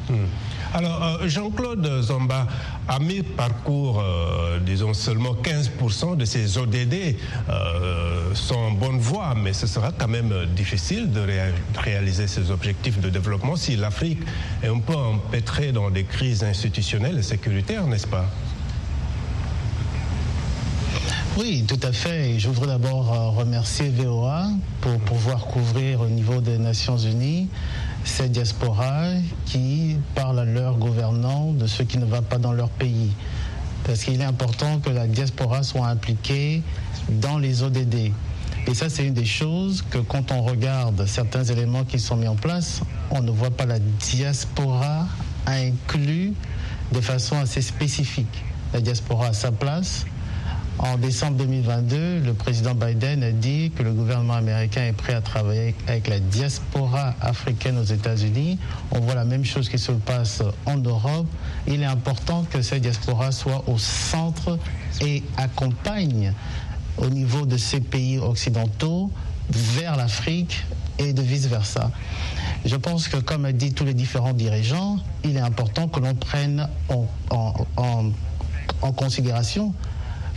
Hmm. 0.09 0.25
Alors, 0.75 1.03
euh, 1.03 1.29
Jean-Claude 1.29 2.03
Zamba, 2.03 2.47
à 2.89 2.99
mes 2.99 3.23
parcours, 3.23 4.01
euh, 4.01 4.59
disons 4.61 4.95
seulement 4.95 5.35
15% 5.35 6.17
de 6.17 6.25
ces 6.25 6.59
ODD 6.59 7.17
euh, 7.49 8.35
sont 8.35 8.55
en 8.55 8.71
bonne 8.73 8.99
voie, 8.99 9.35
mais 9.35 9.53
ce 9.53 9.67
sera 9.67 9.93
quand 9.93 10.09
même 10.09 10.33
difficile 10.55 11.11
de 11.11 11.23
réaliser 11.77 12.27
ces 12.27 12.51
objectifs 12.51 13.01
de 13.01 13.11
développement 13.11 13.57
si 13.57 13.77
l'Afrique 13.77 14.21
est 14.63 14.69
un 14.69 14.79
peu 14.79 14.95
empêtrée 14.95 15.73
dans 15.73 15.91
des 15.91 16.05
crises 16.05 16.45
institutionnelles 16.45 17.19
et 17.19 17.23
sécuritaires, 17.23 17.87
n'est-ce 17.87 18.07
pas? 18.07 18.27
Oui, 21.39 21.65
tout 21.69 21.79
à 21.83 21.93
fait. 21.93 22.39
je 22.39 22.49
voudrais 22.49 22.67
d'abord 22.67 23.37
remercier 23.37 23.91
VOA 23.91 24.49
pour 24.81 24.99
pouvoir 25.01 25.47
couvrir 25.47 26.01
au 26.01 26.09
niveau 26.09 26.41
des 26.41 26.59
Nations 26.59 26.99
Unies 26.99 27.49
ces 28.05 28.29
diasporas 28.29 29.13
qui 29.47 29.97
parlent 30.15 30.39
à 30.39 30.45
leurs 30.45 30.77
gouvernants 30.77 31.53
de 31.53 31.67
ce 31.67 31.83
qui 31.83 31.99
ne 31.99 32.05
va 32.05 32.23
pas 32.23 32.39
dans 32.39 32.53
leur 32.53 32.71
pays. 32.71 33.11
Parce 33.85 34.05
qu'il 34.05 34.21
est 34.21 34.25
important 34.25 34.81
que 34.81 34.91
la 34.91 35.07
diaspora 35.07 35.63
soit 35.63 35.87
impliquée 35.87 36.63
dans 37.09 37.39
les 37.39 37.63
ODD. 37.63 38.13
Et 38.67 38.75
ça, 38.75 38.91
c'est 38.91 39.07
une 39.07 39.15
des 39.15 39.25
choses 39.25 39.83
que 39.91 39.99
quand 39.99 40.31
on 40.31 40.43
regarde 40.43 41.07
certains 41.07 41.45
éléments 41.45 41.85
qui 41.85 41.99
sont 41.99 42.17
mis 42.17 42.29
en 42.29 42.37
place, 42.37 42.83
on 43.11 43.23
ne 43.23 43.31
voit 43.31 43.51
pas 43.51 43.65
la 43.65 43.79
diaspora 43.79 45.07
inclue 45.47 46.35
de 46.93 47.01
façon 47.01 47.37
assez 47.37 47.63
spécifique. 47.63 48.45
La 48.75 48.81
diaspora 48.81 49.29
a 49.29 49.33
sa 49.33 49.53
place, 49.53 50.05
en 50.79 50.97
décembre 50.97 51.39
2022, 51.39 52.21
le 52.21 52.35
président 52.35 52.75
Biden 52.75 53.23
a 53.23 53.33
dit 53.33 53.73
que 53.77 53.83
le 53.83 53.93
gouvernement 53.93 54.35
américain 54.35 54.83
est 54.83 54.93
prêt 54.93 55.15
à 55.15 55.21
travailler 55.21 55.75
avec 55.89 56.07
la 56.09 56.21
diaspora 56.21 57.15
africaine 57.21 57.79
aux 57.79 57.85
États-Unis. 57.85 58.59
On 58.93 59.01
voit 59.01 59.15
la 59.15 59.25
même 59.25 59.45
chose 59.45 59.69
qui 59.69 59.79
se 59.79 59.93
passe 59.93 60.43
en 60.67 60.77
Europe. 60.77 61.27
Il 61.67 61.83
est 61.83 61.87
important 61.87 62.45
que 62.49 62.63
cette 62.63 62.83
diaspora 62.83 63.33
soit 63.33 63.65
au 63.69 63.77
centre 63.79 64.59
et 65.01 65.23
accompagne 65.37 66.33
au 66.97 67.07
niveau 67.07 67.45
de 67.45 67.57
ces 67.57 67.81
pays 67.81 68.19
occidentaux 68.19 69.11
vers 69.51 69.97
l'Afrique 69.97 70.65
et 70.99 71.13
de 71.13 71.23
vice-versa. 71.23 71.91
Je 72.65 72.77
pense 72.77 73.09
que, 73.09 73.17
comme 73.17 73.45
a 73.45 73.53
dit 73.53 73.73
tous 73.73 73.85
les 73.85 73.95
différents 73.95 74.33
dirigeants, 74.33 74.99
il 75.25 75.37
est 75.37 75.41
important 75.41 75.89
que 75.89 76.01
l'on 76.01 76.15
prenne 76.15 76.69
en, 76.89 77.07
en 78.83 78.93
considération 78.93 79.75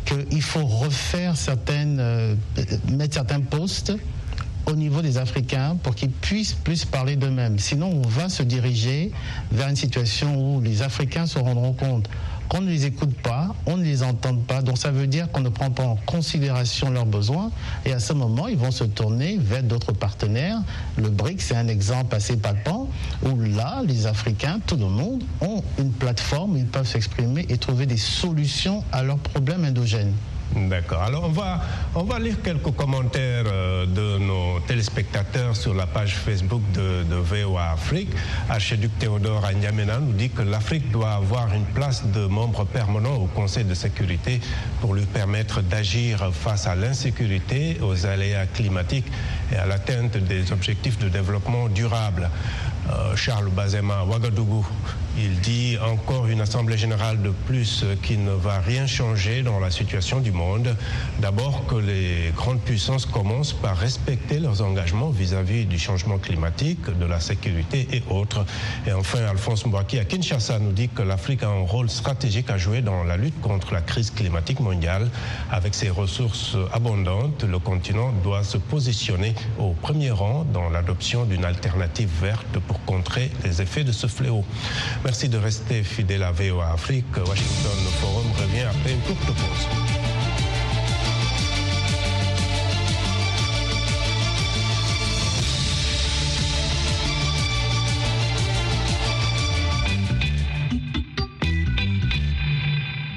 qu'il 0.06 0.42
faut 0.42 0.66
refaire 0.66 1.38
certaines, 1.38 2.00
euh, 2.00 2.36
mettre 2.90 3.14
certains 3.14 3.42
postes 3.42 3.94
au 4.66 4.76
niveau 4.76 5.02
des 5.02 5.18
Africains 5.18 5.78
pour 5.82 5.96
qu'ils 5.96 6.12
puissent 6.12 6.54
plus 6.54 6.86
parler 6.86 7.16
d'eux-mêmes. 7.16 7.60
Sinon, 7.60 8.02
on 8.04 8.08
va 8.08 8.30
se 8.30 8.44
diriger 8.44 9.12
vers 9.52 9.68
une 9.68 9.76
situation 9.76 10.56
où 10.56 10.62
les 10.62 10.82
Africains 10.82 11.26
se 11.26 11.40
rendront 11.40 11.74
compte 11.74 12.10
qu'on 12.52 12.60
ne 12.60 12.70
les 12.70 12.86
écoute 12.86 13.16
pas, 13.24 13.56
on 13.66 13.78
ne 13.78 13.84
les 13.84 14.04
entend 14.04 14.36
pas. 14.36 14.62
Donc 14.62 14.78
ça 14.78 14.92
veut 14.92 15.08
dire 15.08 15.32
qu'on 15.32 15.40
ne 15.40 15.48
prend 15.48 15.72
pas 15.72 15.86
en 15.86 15.96
considération 15.96 16.90
leurs 16.90 17.06
besoins. 17.06 17.50
Et 17.86 17.94
à 17.94 18.00
ce 18.02 18.12
moment, 18.12 18.50
ils 18.50 18.58
vont 18.58 18.72
se 18.72 18.84
tourner 18.84 19.38
vers 19.40 19.64
d'autres 19.64 19.94
partenaires. 19.94 20.58
Le 20.98 21.08
BRIC, 21.08 21.42
c'est 21.42 21.56
un 21.56 21.70
exemple 21.70 22.14
assez 22.14 22.36
palpant 22.36 22.90
où 23.24 23.40
là, 23.40 23.82
les 23.88 24.06
Africains, 24.06 24.60
tout 24.68 24.76
le 24.76 24.88
monde, 24.88 25.24
ont 25.40 25.64
une 25.80 25.94
plateforme, 25.94 26.58
ils 26.58 26.66
peuvent 26.66 26.86
s'exprimer 26.86 27.46
et 27.48 27.58
trouver 27.58 27.86
des 27.86 27.96
solutions 27.96 28.84
à 28.92 29.02
leurs 29.02 29.20
problèmes 29.20 29.64
endogènes. 29.64 30.12
D'accord. 30.56 31.02
Alors 31.02 31.24
on 31.24 31.30
va, 31.30 31.62
on 31.96 32.04
va 32.04 32.20
lire 32.20 32.42
quelques 32.44 32.72
commentaires 32.76 33.46
euh, 33.48 33.86
de 33.86 34.18
nos 34.18 34.60
téléspectateurs 34.68 35.56
sur 35.56 35.74
la 35.74 35.88
page 35.88 36.16
Facebook 36.16 36.62
de, 36.74 37.16
VOA 37.16 37.72
Afrique. 37.72 38.10
Archiduc 38.50 38.92
Théodore 39.00 39.46
Agnamena 39.46 40.00
nous 40.00 40.12
dit 40.12 40.30
que 40.30 40.42
l'Afrique 40.42 40.92
doit 40.92 41.12
avoir 41.12 41.54
une 41.54 41.66
place 41.66 42.06
de 42.06 42.26
membre 42.26 42.66
permanent 42.66 43.16
au 43.16 43.28
Conseil 43.28 43.64
de 43.64 43.74
sécurité 43.74 44.42
pour 44.82 44.94
lui 44.94 45.06
permettre 45.06 45.62
d'agir 45.62 46.32
face 46.34 46.68
à 46.68 46.76
l'insécurité, 46.76 47.78
aux 47.82 48.06
aléas 48.06 48.46
climatiques 48.48 49.12
et 49.54 49.56
à 49.56 49.66
l'atteinte 49.66 50.18
des 50.18 50.52
objectifs 50.52 50.98
de 51.00 51.08
développement 51.08 51.70
durable. 51.70 52.30
Euh, 52.90 53.16
Charles 53.16 53.50
Bazema, 53.50 54.04
Ouagadougou, 54.04 54.66
il 55.18 55.40
dit 55.42 55.78
encore 55.86 56.28
une 56.28 56.42
Assemblée 56.42 56.78
générale 56.78 57.22
de 57.22 57.30
plus 57.30 57.86
qui 58.02 58.18
ne 58.18 58.32
va 58.32 58.60
rien 58.60 58.88
changer 58.88 59.44
dans 59.44 59.60
la 59.60 59.70
situation 59.70 60.20
du 60.20 60.32
monde. 60.32 60.76
D'abord 61.20 61.66
que 61.68 61.76
les 61.76 62.32
grandes 62.36 62.62
puissances 62.62 63.06
commencent 63.06 63.54
par 63.54 63.78
respecter 63.78 64.40
leurs 64.40 64.62
engagements 64.62 65.10
vis-à-vis 65.10 65.66
du 65.66 65.78
changement 65.78 66.18
climatique, 66.18 66.98
de 66.98 67.06
la 67.06 67.20
sécurité 67.20 67.88
et 67.92 68.04
autres. 68.10 68.46
Et 68.88 68.94
enfin, 68.94 69.20
Alphonse 69.30 69.66
Mbouaki 69.66 70.00
à 70.00 70.06
Kinshasa 70.06 70.60
nous 70.60 70.72
dit 70.72 70.90
que 70.90 71.02
l'Afrique 71.02 71.44
a 71.44 71.50
un 71.50 71.66
rôle 71.66 71.90
stratégique 71.90 72.50
à 72.50 72.58
jouer 72.58 72.82
dans 72.82 73.04
la 73.04 73.18
lutte 73.18 73.40
contre 73.42 73.74
la 73.74 73.82
crise 73.82 74.12
climatique 74.12 74.60
mondiale. 74.60 75.10
Avec 75.52 75.76
ses 75.76 75.90
ressources 75.90 76.56
abondantes, 76.74 77.44
le 77.44 77.60
continent 77.60 78.12
doit 78.24 78.44
se 78.44 78.58
positionner 78.58 79.36
au 79.60 79.74
premier 79.74 80.12
rang 80.12 80.46
dans 80.54 80.70
l'adoption 80.70 81.26
d'une 81.26 81.46
alternative 81.46 82.10
verte 82.22 82.60
pour 82.68 82.71
contrer 82.80 83.32
les 83.44 83.62
effets 83.62 83.84
de 83.84 83.92
ce 83.92 84.08
fléau. 84.08 84.44
Merci 85.04 85.30
de 85.30 85.38
rester 85.38 85.84
fidèle 85.84 86.24
à 86.24 86.32
VOA 86.32 86.72
Afrique. 86.74 87.06
Washington 87.18 87.78
Forum 88.00 88.32
revient 88.40 88.64
après 88.64 88.94
une 88.94 89.02
courte 89.02 89.26
pause. 89.26 89.68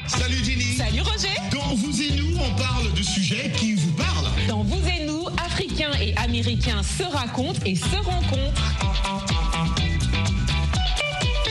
Salut 0.06 0.44
Jenny 0.44 0.76
Salut 0.76 1.00
Roger 1.02 1.28
Dans 1.52 1.74
Vous 1.74 2.02
et 2.02 2.10
nous, 2.16 2.36
on 2.36 2.56
parle 2.56 2.92
de 2.94 3.02
sujets 3.02 3.50
qui 3.56 3.74
vous 3.74 3.92
parlent. 3.92 4.30
Dans 4.48 4.62
Vous 4.62 4.80
et 4.88 5.04
nous, 5.06 5.26
Africains 5.44 5.92
et 6.00 6.14
Américains 6.16 6.82
se 6.82 7.04
racontent 7.04 7.60
et 7.64 7.74
se 7.74 7.96
rencontrent. 7.96 8.73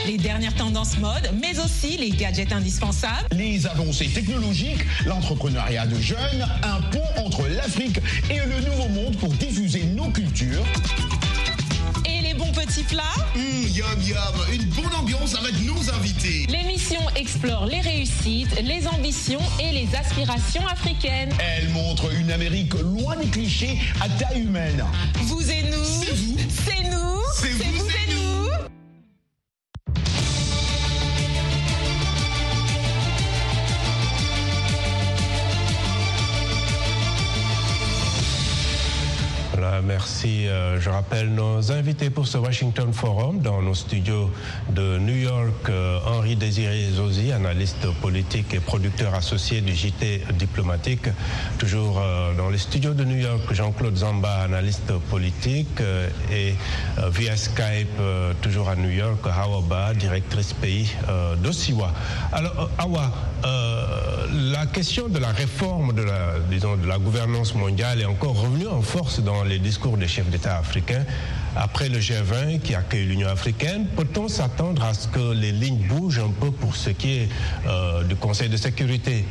Les 0.06 0.18
dernières 0.18 0.54
tendances 0.54 0.98
mode, 0.98 1.30
mais 1.40 1.58
aussi 1.60 1.96
les 1.96 2.10
gadgets 2.10 2.52
indispensables. 2.52 3.26
Les 3.32 3.66
avancées 3.66 4.08
technologiques, 4.08 4.84
l'entrepreneuriat 5.06 5.86
de 5.86 5.98
jeunes, 5.98 6.46
un 6.62 6.80
pont 6.90 7.24
entre 7.24 7.46
l'Afrique 7.48 7.98
et 8.30 8.38
le 8.38 8.60
nouveau 8.68 8.88
monde 8.88 9.16
pour 9.16 9.30
diffuser 9.32 9.84
nos 9.84 10.10
cultures. 10.10 10.62
Et 12.06 12.20
les 12.20 12.34
bons 12.34 12.52
petits 12.52 12.82
plats 12.82 13.02
Hum, 13.34 13.42
yum 13.72 14.02
yum, 14.02 14.16
une 14.52 14.64
bonne 14.70 14.94
ambiance 14.94 15.34
avec 15.36 15.54
nos 15.64 15.90
invités. 15.94 16.46
L'émission 16.48 17.00
explore 17.16 17.66
les 17.66 17.80
réussites, 17.80 18.60
les 18.62 18.86
ambitions 18.86 19.40
et 19.60 19.72
les 19.72 19.88
aspirations 19.96 20.66
africaines. 20.66 21.30
Elle 21.40 21.70
montre 21.70 22.12
une 22.14 22.30
Amérique 22.30 22.74
loin 22.74 23.16
des 23.16 23.26
clichés 23.26 23.78
à 24.00 24.08
taille 24.10 24.42
humaine. 24.42 24.84
Vous 25.22 25.50
et 25.50 25.62
nous, 25.62 25.84
C'est 26.04 26.14
vous. 26.14 26.33
Euh, 40.26 40.80
je 40.80 40.88
rappelle 40.88 41.34
nos 41.34 41.70
invités 41.70 42.08
pour 42.08 42.26
ce 42.26 42.38
Washington 42.38 42.92
Forum 42.92 43.40
dans 43.40 43.60
nos 43.60 43.74
studios 43.74 44.30
de 44.70 44.98
New 44.98 45.16
York. 45.16 45.68
Désiré 46.36 46.88
Zozi, 46.94 47.32
analyste 47.32 47.86
politique 48.00 48.54
et 48.54 48.60
producteur 48.60 49.14
associé 49.14 49.60
du 49.60 49.74
JT 49.74 50.22
diplomatique. 50.38 51.08
Toujours 51.58 52.00
euh, 52.00 52.34
dans 52.34 52.50
les 52.50 52.58
studios 52.58 52.94
de 52.94 53.04
New 53.04 53.16
York, 53.16 53.52
Jean-Claude 53.52 53.96
Zamba, 53.96 54.42
analyste 54.42 54.92
politique. 55.10 55.80
euh, 55.80 56.08
et 56.32 56.54
euh, 56.98 57.10
via 57.10 57.36
Skype, 57.36 58.00
toujours 58.42 58.68
à 58.68 58.76
New 58.76 58.90
York, 58.90 59.20
Hawa 59.26 59.94
directrice 59.94 60.52
pays 60.52 60.90
d'Osiwa. 61.42 61.92
Alors, 62.32 62.70
Hawa, 62.78 63.12
la 64.32 64.66
question 64.66 65.08
de 65.08 65.18
la 65.18 65.28
réforme 65.28 65.92
de 65.92 66.02
la 66.88 66.98
gouvernance 66.98 67.54
mondiale 67.54 68.00
est 68.00 68.04
encore 68.06 68.40
revenue 68.40 68.66
en 68.66 68.82
force 68.82 69.20
dans 69.20 69.44
les 69.44 69.58
discours 69.58 69.96
des 69.96 70.08
chefs 70.08 70.28
d'État 70.28 70.56
africains. 70.56 71.04
Après 71.56 71.88
le 71.88 71.98
G20 71.98 72.60
qui 72.60 72.74
accueille 72.74 73.04
l'Union 73.04 73.28
africaine, 73.28 73.86
peut-on 73.96 74.26
s'attendre 74.26 74.82
à 74.82 74.92
ce 74.92 75.06
que 75.06 75.32
les 75.32 75.52
lignes 75.52 75.86
bougent 75.88 76.18
un 76.24 76.30
peu 76.40 76.50
pour 76.50 76.74
ce 76.76 76.90
qui 76.90 77.10
est 77.18 77.28
euh, 77.66 78.02
du 78.04 78.16
Conseil 78.16 78.48
de 78.48 78.56
sécurité. 78.56 79.24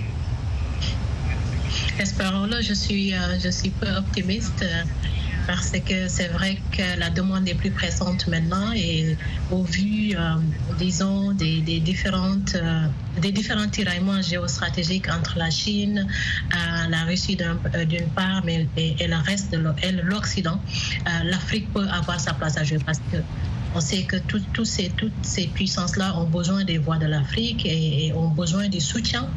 Espérons-le, 1.99 2.61
je 2.61 2.73
suis, 2.73 3.13
euh, 3.13 3.39
je 3.43 3.49
suis 3.49 3.69
peu 3.69 3.89
optimiste 3.95 4.61
euh, 4.63 4.83
parce 5.47 5.71
que 5.71 6.07
c'est 6.07 6.27
vrai 6.29 6.57
que 6.71 6.99
la 6.99 7.09
demande 7.09 7.47
est 7.47 7.55
plus 7.55 7.71
pressante 7.71 8.27
maintenant 8.27 8.71
et 8.73 9.17
au 9.51 9.63
vu, 9.63 10.15
disons, 10.79 11.33
des, 11.33 11.59
différentes, 11.81 12.55
des 13.21 13.31
différents 13.33 13.67
tiraillements 13.67 14.21
géostratégiques 14.21 15.09
entre 15.11 15.37
la 15.37 15.49
Chine, 15.49 16.07
la 16.89 17.03
Russie 17.03 17.35
d'un- 17.35 17.59
d'une 17.83 18.07
part, 18.15 18.41
mais 18.45 18.67
et, 18.77 18.95
le 19.05 19.17
reste 19.17 19.51
de 19.51 19.57
l'Occident, 20.03 20.61
l'Afrique 21.25 21.73
peut 21.73 21.87
avoir 21.91 22.21
sa 22.21 22.33
place 22.33 22.55
à 22.55 22.63
jouer 22.63 22.79
parce 22.85 22.99
que 23.11 23.17
on 23.75 23.81
sait 23.81 24.03
que 24.03 24.17
toutes 24.17 24.65
ces 24.65 25.47
puissances-là 25.47 26.17
ont 26.17 26.25
besoin 26.25 26.63
des 26.63 26.77
voix 26.77 26.97
de 26.97 27.05
l'Afrique 27.05 27.65
et, 27.65 28.11
ont 28.15 28.29
besoin 28.29 28.67
du 28.67 28.79
soutien, 28.79 29.27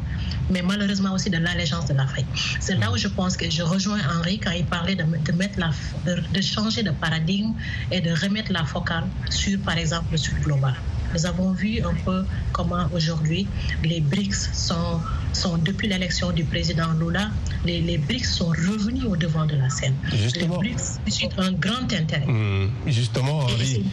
mais 0.49 0.61
malheureusement 0.61 1.13
aussi 1.13 1.29
de 1.29 1.37
l'allégeance 1.37 1.87
de 1.87 1.93
l'Afrique. 1.93 2.27
C'est 2.59 2.77
là 2.77 2.91
où 2.91 2.97
je 2.97 3.07
pense 3.07 3.35
que 3.37 3.49
je 3.49 3.63
rejoins 3.63 3.99
Henri 4.15 4.39
quand 4.39 4.51
il 4.51 4.65
parlait 4.65 4.95
de, 4.95 5.03
de 5.03 5.31
mettre 5.33 5.59
la, 5.59 5.71
de, 6.05 6.21
de 6.31 6.41
changer 6.41 6.83
de 6.83 6.91
paradigme 6.91 7.53
et 7.91 8.01
de 8.01 8.11
remettre 8.11 8.51
la 8.51 8.63
focale 8.63 9.05
sur, 9.29 9.59
par 9.59 9.77
exemple, 9.77 10.07
le 10.11 10.17
sud 10.17 10.39
global. 10.41 10.75
Nous 11.13 11.25
avons 11.25 11.51
vu 11.51 11.81
un 11.83 11.93
peu 12.05 12.25
comment 12.51 12.87
aujourd'hui 12.93 13.47
les 13.83 14.01
BRICS 14.01 14.49
sont, 14.53 14.99
sont 15.33 15.57
depuis 15.57 15.87
l'élection 15.87 16.31
du 16.31 16.43
président 16.43 16.91
Lula, 16.93 17.29
les, 17.65 17.81
les 17.81 17.97
BRICS 17.97 18.25
sont 18.25 18.47
revenus 18.49 19.05
au 19.05 19.15
devant 19.15 19.45
de 19.45 19.55
la 19.55 19.69
scène. 19.69 19.95
Justement. 20.13 20.61
Les 20.61 20.69
BRICS 20.69 20.99
suscitent 21.05 21.39
un 21.39 21.51
grand 21.53 21.91
intérêt. 21.93 22.25
Hum, 22.27 22.71
Justement, 22.87 23.39
Henri, 23.39 23.83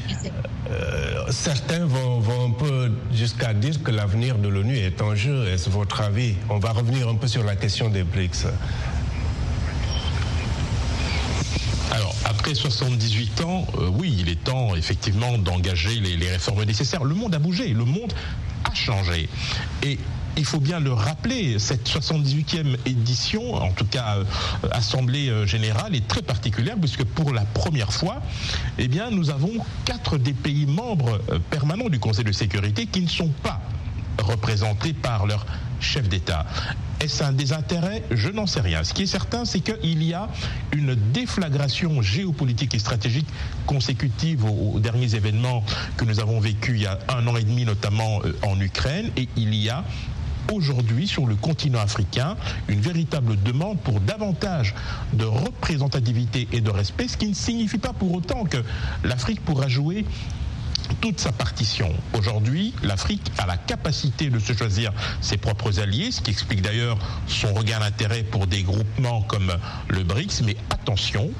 euh, 0.70 1.24
certains 1.30 1.84
vont, 1.86 2.20
vont 2.20 2.48
un 2.48 2.52
peu 2.52 2.92
jusqu'à 3.12 3.54
dire 3.54 3.82
que 3.82 3.90
l'avenir 3.90 4.38
de 4.38 4.48
l'ONU 4.48 4.76
est 4.76 5.00
en 5.02 5.14
jeu. 5.14 5.46
Est-ce 5.48 5.70
votre 5.70 6.00
avis? 6.00 6.34
On 6.50 6.58
va 6.58 6.72
revenir 6.72 7.08
un 7.08 7.14
peu 7.14 7.28
sur 7.28 7.44
la 7.44 7.56
question 7.56 7.88
des 7.88 8.02
BRICS. 8.02 8.46
Alors, 11.92 12.14
après 12.44 12.54
78 12.54 13.40
ans, 13.40 13.66
euh, 13.78 13.88
oui, 13.88 14.14
il 14.18 14.28
est 14.28 14.44
temps 14.44 14.76
effectivement 14.76 15.38
d'engager 15.38 15.98
les, 15.98 16.28
réformes 16.28 16.64
nécessaires. 16.64 17.02
Le 17.02 17.14
monde 17.14 17.34
a 17.34 17.38
bougé, 17.38 17.68
le 17.68 17.86
monde 17.86 18.12
a 18.64 18.74
changé. 18.74 19.30
Et 19.82 19.98
il 20.36 20.44
faut 20.44 20.60
bien 20.60 20.78
le 20.78 20.92
rappeler, 20.92 21.58
cette 21.58 21.88
78e 21.88 22.76
édition, 22.84 23.54
en 23.54 23.70
tout 23.70 23.86
cas 23.86 24.18
euh, 24.18 24.24
Assemblée 24.72 25.30
euh, 25.30 25.46
générale, 25.46 25.96
est 25.96 26.06
très 26.06 26.20
particulière 26.20 26.76
puisque 26.78 27.04
pour 27.04 27.32
la 27.32 27.46
première 27.46 27.94
fois, 27.94 28.20
eh 28.78 28.90
nous 29.10 29.30
avons 29.30 29.52
quatre 29.86 30.18
des 30.18 30.34
pays 30.34 30.66
membres 30.66 31.22
permanents 31.48 31.88
du 31.88 31.98
Conseil 31.98 32.26
de 32.26 32.32
sécurité 32.32 32.84
qui 32.84 33.00
ne 33.00 33.08
sont 33.08 33.30
pas 33.42 33.62
représentés 34.18 34.92
par 34.92 35.26
leur 35.26 35.46
chef 35.80 36.08
d'État. 36.08 36.46
Est-ce 37.00 37.22
un 37.22 37.32
désintérêt? 37.32 38.02
Je 38.10 38.30
n'en 38.30 38.46
sais 38.46 38.60
rien. 38.60 38.84
Ce 38.84 38.94
qui 38.94 39.02
est 39.02 39.06
certain, 39.06 39.44
c'est 39.44 39.60
qu'il 39.60 40.02
y 40.02 40.14
a 40.14 40.28
une 40.72 40.94
déflagration 40.94 42.00
géopolitique 42.00 42.74
et 42.74 42.78
stratégique 42.78 43.28
consécutive 43.66 44.44
aux, 44.44 44.78
derniers 44.80 45.14
événements 45.14 45.64
que 45.96 46.04
nous 46.04 46.20
avons 46.20 46.40
vécus 46.40 46.76
il 46.76 46.82
y 46.82 46.86
a 46.86 46.98
un 47.08 47.26
an 47.26 47.36
et 47.36 47.42
demi, 47.42 47.64
notamment 47.64 48.20
euh, 48.24 48.32
en 48.42 48.58
Ukraine, 48.60 49.10
et 49.16 49.28
il 49.36 49.54
y 49.54 49.68
a 49.68 49.84
aujourd'hui 50.52 51.06
sur 51.06 51.26
le 51.26 51.36
continent 51.36 51.80
africain 51.80 52.36
une 52.68 52.80
véritable 52.80 53.36
demande 53.42 53.78
pour 53.80 54.00
davantage 54.00 54.74
de 55.12 55.24
représentativité 55.24 56.48
et 56.52 56.60
de 56.60 56.70
respect, 56.70 57.08
ce 57.08 57.16
qui 57.16 57.28
ne 57.28 57.34
signifie 57.34 57.78
pas 57.78 57.92
pour 57.92 58.12
autant 58.14 58.44
que 58.44 58.58
l'Afrique 59.04 59.40
pourra 59.40 59.68
jouer 59.68 60.04
toute 61.00 61.20
sa 61.20 61.32
partition. 61.32 61.92
Aujourd'hui, 62.12 62.74
l'Afrique 62.82 63.30
a 63.38 63.46
la 63.46 63.56
capacité 63.56 64.30
de 64.30 64.38
se 64.38 64.52
choisir 64.52 64.92
ses 65.20 65.36
propres 65.36 65.80
alliés, 65.80 66.10
ce 66.10 66.20
qui 66.20 66.30
explique 66.30 66.62
d'ailleurs 66.62 66.98
son 67.26 67.52
regard 67.54 67.80
d'intérêt 67.80 68.22
pour 68.22 68.46
des 68.46 68.62
groupements 68.62 69.22
comme 69.22 69.52
le 69.88 70.02
BRICS. 70.02 70.42
Mais 70.44 70.56
attention, 70.70 71.30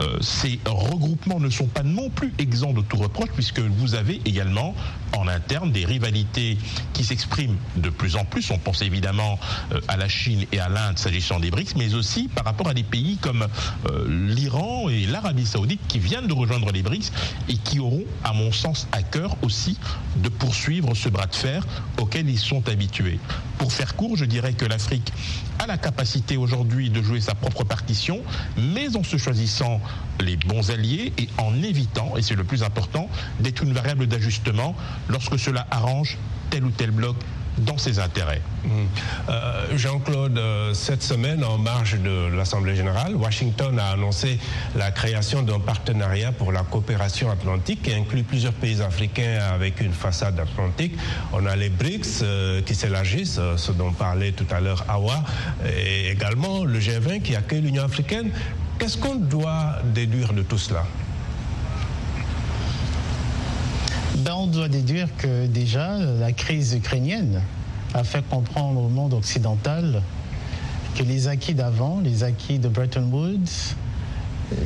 euh, 0.00 0.18
ces 0.20 0.60
regroupements 0.66 1.40
ne 1.40 1.50
sont 1.50 1.66
pas 1.66 1.82
non 1.82 2.10
plus 2.10 2.32
exempts 2.38 2.72
de 2.72 2.82
tout 2.82 2.96
reproche, 2.96 3.30
puisque 3.34 3.60
vous 3.60 3.94
avez 3.94 4.20
également 4.24 4.74
en 5.16 5.28
interne 5.28 5.72
des 5.72 5.84
rivalités 5.84 6.58
qui 6.92 7.04
s'expriment 7.04 7.56
de 7.76 7.90
plus 7.90 8.16
en 8.16 8.24
plus. 8.24 8.50
On 8.50 8.58
pense 8.58 8.82
évidemment 8.82 9.38
euh, 9.72 9.80
à 9.88 9.96
la 9.96 10.08
Chine 10.08 10.46
et 10.52 10.60
à 10.60 10.68
l'Inde 10.68 10.98
s'agissant 10.98 11.40
des 11.40 11.50
BRICS, 11.50 11.76
mais 11.76 11.94
aussi 11.94 12.28
par 12.28 12.44
rapport 12.44 12.68
à 12.68 12.74
des 12.74 12.82
pays 12.82 13.18
comme 13.18 13.46
euh, 13.86 14.06
l'Iran 14.08 14.88
et 14.88 15.06
l'Arabie 15.06 15.46
saoudite 15.46 15.80
qui 15.88 15.98
viennent 15.98 16.26
de 16.26 16.32
rejoindre 16.32 16.70
les 16.72 16.82
BRICS 16.82 17.12
et 17.48 17.56
qui 17.56 17.78
auront, 17.78 18.04
à 18.24 18.32
mon 18.32 18.52
sens, 18.52 18.88
à 18.94 19.02
cœur 19.02 19.36
aussi 19.42 19.76
de 20.16 20.28
poursuivre 20.28 20.94
ce 20.94 21.08
bras 21.08 21.26
de 21.26 21.34
fer 21.34 21.66
auquel 22.00 22.30
ils 22.30 22.38
sont 22.38 22.68
habitués. 22.68 23.18
Pour 23.58 23.72
faire 23.72 23.96
court, 23.96 24.16
je 24.16 24.24
dirais 24.24 24.52
que 24.52 24.64
l'Afrique 24.64 25.12
a 25.58 25.66
la 25.66 25.78
capacité 25.78 26.36
aujourd'hui 26.36 26.90
de 26.90 27.02
jouer 27.02 27.20
sa 27.20 27.34
propre 27.34 27.64
partition, 27.64 28.22
mais 28.56 28.96
en 28.96 29.02
se 29.02 29.16
choisissant 29.16 29.80
les 30.20 30.36
bons 30.36 30.70
alliés 30.70 31.12
et 31.18 31.28
en 31.38 31.60
évitant, 31.60 32.16
et 32.16 32.22
c'est 32.22 32.36
le 32.36 32.44
plus 32.44 32.62
important, 32.62 33.08
d'être 33.40 33.64
une 33.64 33.72
variable 33.72 34.06
d'ajustement 34.06 34.76
lorsque 35.08 35.40
cela 35.40 35.66
arrange 35.72 36.16
tel 36.50 36.64
ou 36.64 36.70
tel 36.70 36.92
bloc 36.92 37.16
dans 37.58 37.78
ses 37.78 37.98
intérêts. 37.98 38.42
Mmh. 38.64 38.68
Euh, 39.28 39.76
Jean-Claude, 39.76 40.38
euh, 40.38 40.74
cette 40.74 41.02
semaine, 41.02 41.44
en 41.44 41.58
marge 41.58 41.98
de 42.00 42.34
l'Assemblée 42.34 42.76
générale, 42.76 43.14
Washington 43.16 43.78
a 43.78 43.90
annoncé 43.90 44.38
la 44.74 44.90
création 44.90 45.42
d'un 45.42 45.60
partenariat 45.60 46.32
pour 46.32 46.52
la 46.52 46.62
coopération 46.62 47.30
atlantique 47.30 47.82
qui 47.82 47.92
inclut 47.92 48.22
plusieurs 48.22 48.52
pays 48.52 48.80
africains 48.82 49.38
avec 49.52 49.80
une 49.80 49.92
façade 49.92 50.38
atlantique. 50.38 50.96
On 51.32 51.46
a 51.46 51.56
les 51.56 51.68
BRICS 51.68 52.20
euh, 52.22 52.62
qui 52.62 52.74
s'élargissent, 52.74 53.40
ce 53.56 53.72
dont 53.72 53.92
parlait 53.92 54.32
tout 54.32 54.46
à 54.50 54.60
l'heure 54.60 54.84
Awa, 54.88 55.22
et 55.66 56.10
également 56.10 56.64
le 56.64 56.78
G20 56.78 57.22
qui 57.22 57.36
accueille 57.36 57.60
l'Union 57.60 57.84
africaine. 57.84 58.30
Qu'est-ce 58.78 58.98
qu'on 58.98 59.16
doit 59.16 59.76
déduire 59.94 60.32
de 60.32 60.42
tout 60.42 60.58
cela? 60.58 60.84
On 64.30 64.46
doit 64.46 64.68
déduire 64.68 65.08
que 65.16 65.46
déjà 65.46 65.98
la 65.98 66.32
crise 66.32 66.74
ukrainienne 66.74 67.42
a 67.92 68.04
fait 68.04 68.26
comprendre 68.28 68.80
au 68.80 68.88
monde 68.88 69.12
occidental 69.12 70.02
que 70.94 71.02
les 71.02 71.28
acquis 71.28 71.54
d'avant, 71.54 72.00
les 72.02 72.24
acquis 72.24 72.58
de 72.58 72.68
Bretton 72.68 73.08
Woods, 73.12 73.74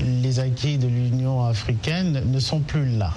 les 0.01 0.39
acquis 0.41 0.79
de 0.79 0.87
l'Union 0.87 1.45
africaine 1.45 2.23
ne 2.27 2.39
sont 2.39 2.61
plus 2.61 2.89
là. 2.97 3.13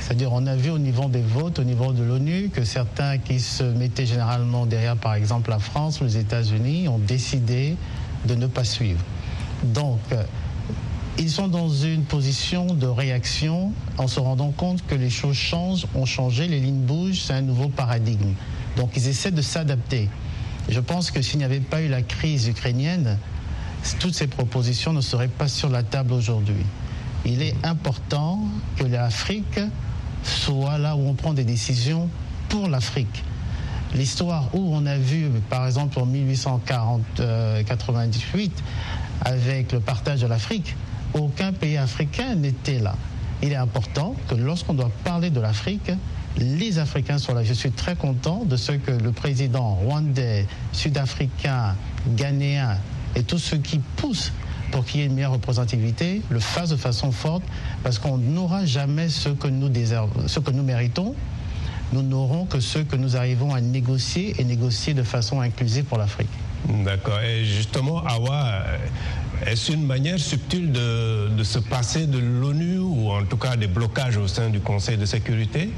C'est-à-dire, 0.00 0.32
on 0.32 0.46
a 0.46 0.56
vu 0.56 0.70
au 0.70 0.78
niveau 0.78 1.08
des 1.08 1.22
votes, 1.22 1.58
au 1.58 1.64
niveau 1.64 1.92
de 1.92 2.02
l'ONU, 2.02 2.50
que 2.52 2.64
certains 2.64 3.18
qui 3.18 3.40
se 3.40 3.64
mettaient 3.64 4.06
généralement 4.06 4.66
derrière, 4.66 4.96
par 4.96 5.14
exemple, 5.14 5.50
la 5.50 5.58
France 5.58 6.00
ou 6.00 6.04
les 6.04 6.16
États-Unis, 6.16 6.88
ont 6.88 6.98
décidé 6.98 7.76
de 8.26 8.34
ne 8.34 8.46
pas 8.46 8.64
suivre. 8.64 9.00
Donc, 9.64 10.00
ils 11.18 11.30
sont 11.30 11.48
dans 11.48 11.70
une 11.70 12.04
position 12.04 12.66
de 12.66 12.86
réaction 12.86 13.72
en 13.96 14.06
se 14.06 14.20
rendant 14.20 14.50
compte 14.50 14.86
que 14.86 14.94
les 14.94 15.10
choses 15.10 15.36
changent, 15.36 15.86
ont 15.94 16.04
changé, 16.04 16.46
les 16.46 16.60
lignes 16.60 16.82
bougent, 16.82 17.22
c'est 17.22 17.32
un 17.32 17.42
nouveau 17.42 17.68
paradigme. 17.68 18.34
Donc 18.76 18.90
ils 18.96 19.08
essaient 19.08 19.30
de 19.30 19.42
s'adapter. 19.42 20.10
Je 20.68 20.80
pense 20.80 21.10
que 21.10 21.22
s'il 21.22 21.38
n'y 21.38 21.44
avait 21.44 21.60
pas 21.60 21.80
eu 21.80 21.88
la 21.88 22.02
crise 22.02 22.48
ukrainienne, 22.48 23.18
toutes 23.98 24.14
ces 24.14 24.26
propositions 24.26 24.92
ne 24.92 25.00
seraient 25.00 25.28
pas 25.28 25.48
sur 25.48 25.70
la 25.70 25.82
table 25.82 26.12
aujourd'hui. 26.12 26.66
Il 27.24 27.40
est 27.40 27.54
important 27.64 28.40
que 28.76 28.84
l'Afrique 28.84 29.60
soit 30.22 30.76
là 30.78 30.96
où 30.96 31.08
on 31.08 31.14
prend 31.14 31.32
des 31.32 31.44
décisions 31.44 32.10
pour 32.48 32.68
l'Afrique. 32.68 33.24
L'histoire 33.94 34.54
où 34.54 34.74
on 34.74 34.84
a 34.86 34.98
vu, 34.98 35.30
par 35.48 35.66
exemple, 35.66 35.98
en 35.98 36.06
1898, 36.06 38.62
avec 39.22 39.72
le 39.72 39.80
partage 39.80 40.20
de 40.20 40.26
l'Afrique, 40.26 40.76
aucun 41.14 41.52
pays 41.52 41.76
africain 41.76 42.34
n'était 42.34 42.78
là. 42.78 42.94
Il 43.42 43.52
est 43.52 43.56
important 43.56 44.14
que 44.28 44.34
lorsqu'on 44.34 44.74
doit 44.74 44.90
parler 45.04 45.30
de 45.30 45.40
l'Afrique, 45.40 45.90
les 46.38 46.78
Africains 46.78 47.18
soient 47.18 47.34
là. 47.34 47.44
Je 47.44 47.52
suis 47.52 47.70
très 47.70 47.96
content 47.96 48.44
de 48.44 48.56
ce 48.56 48.72
que 48.72 48.90
le 48.90 49.12
président 49.12 49.74
rwandais, 49.74 50.46
sud-africain, 50.72 51.74
ghanéen 52.16 52.78
et 53.14 53.22
tous 53.22 53.38
ceux 53.38 53.58
qui 53.58 53.78
poussent 53.96 54.32
pour 54.72 54.84
qu'il 54.84 55.00
y 55.00 55.02
ait 55.02 55.06
une 55.06 55.14
meilleure 55.14 55.32
représentativité 55.32 56.22
le 56.28 56.40
fassent 56.40 56.70
de 56.70 56.76
façon 56.76 57.12
forte 57.12 57.42
parce 57.82 57.98
qu'on 57.98 58.18
n'aura 58.18 58.64
jamais 58.66 59.08
ce 59.08 59.28
que 59.28 59.48
nous, 59.48 59.70
ce 60.26 60.40
que 60.40 60.50
nous 60.50 60.62
méritons. 60.62 61.14
Nous 61.92 62.02
n'aurons 62.02 62.46
que 62.46 62.58
ce 62.58 62.80
que 62.80 62.96
nous 62.96 63.16
arrivons 63.16 63.54
à 63.54 63.60
négocier 63.60 64.34
et 64.38 64.44
négocier 64.44 64.92
de 64.92 65.04
façon 65.04 65.40
inclusive 65.40 65.84
pour 65.84 65.98
l'Afrique. 65.98 66.28
D'accord. 66.84 67.20
Et 67.20 67.44
justement, 67.44 68.04
Awa, 68.04 68.62
est-ce 69.44 69.72
une 69.72 69.86
manière 69.86 70.18
subtile 70.18 70.72
de, 70.72 71.42
se 71.42 71.58
passer 71.58 72.06
de 72.06 72.18
l'ONU 72.18 72.78
ou 72.78 73.10
en 73.10 73.24
tout 73.24 73.36
cas 73.36 73.56
des 73.56 73.66
blocages 73.66 74.16
au 74.16 74.26
sein 74.26 74.48
du 74.48 74.60
Conseil 74.60 74.96
de 74.96 75.04
sécurité? 75.04 75.70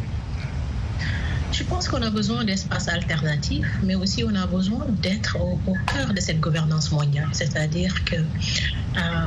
Je 1.50 1.64
pense 1.64 1.88
qu'on 1.88 2.02
a 2.02 2.10
besoin 2.10 2.44
d'espaces 2.44 2.88
alternatifs, 2.88 3.66
mais 3.82 3.94
aussi 3.94 4.22
on 4.22 4.34
a 4.34 4.46
besoin 4.46 4.86
d'être 5.02 5.36
au, 5.40 5.58
cœur 5.86 6.12
de 6.14 6.20
cette 6.20 6.40
gouvernance 6.40 6.92
mondiale. 6.92 7.28
C'est-à-dire 7.32 8.04
que 8.04 8.16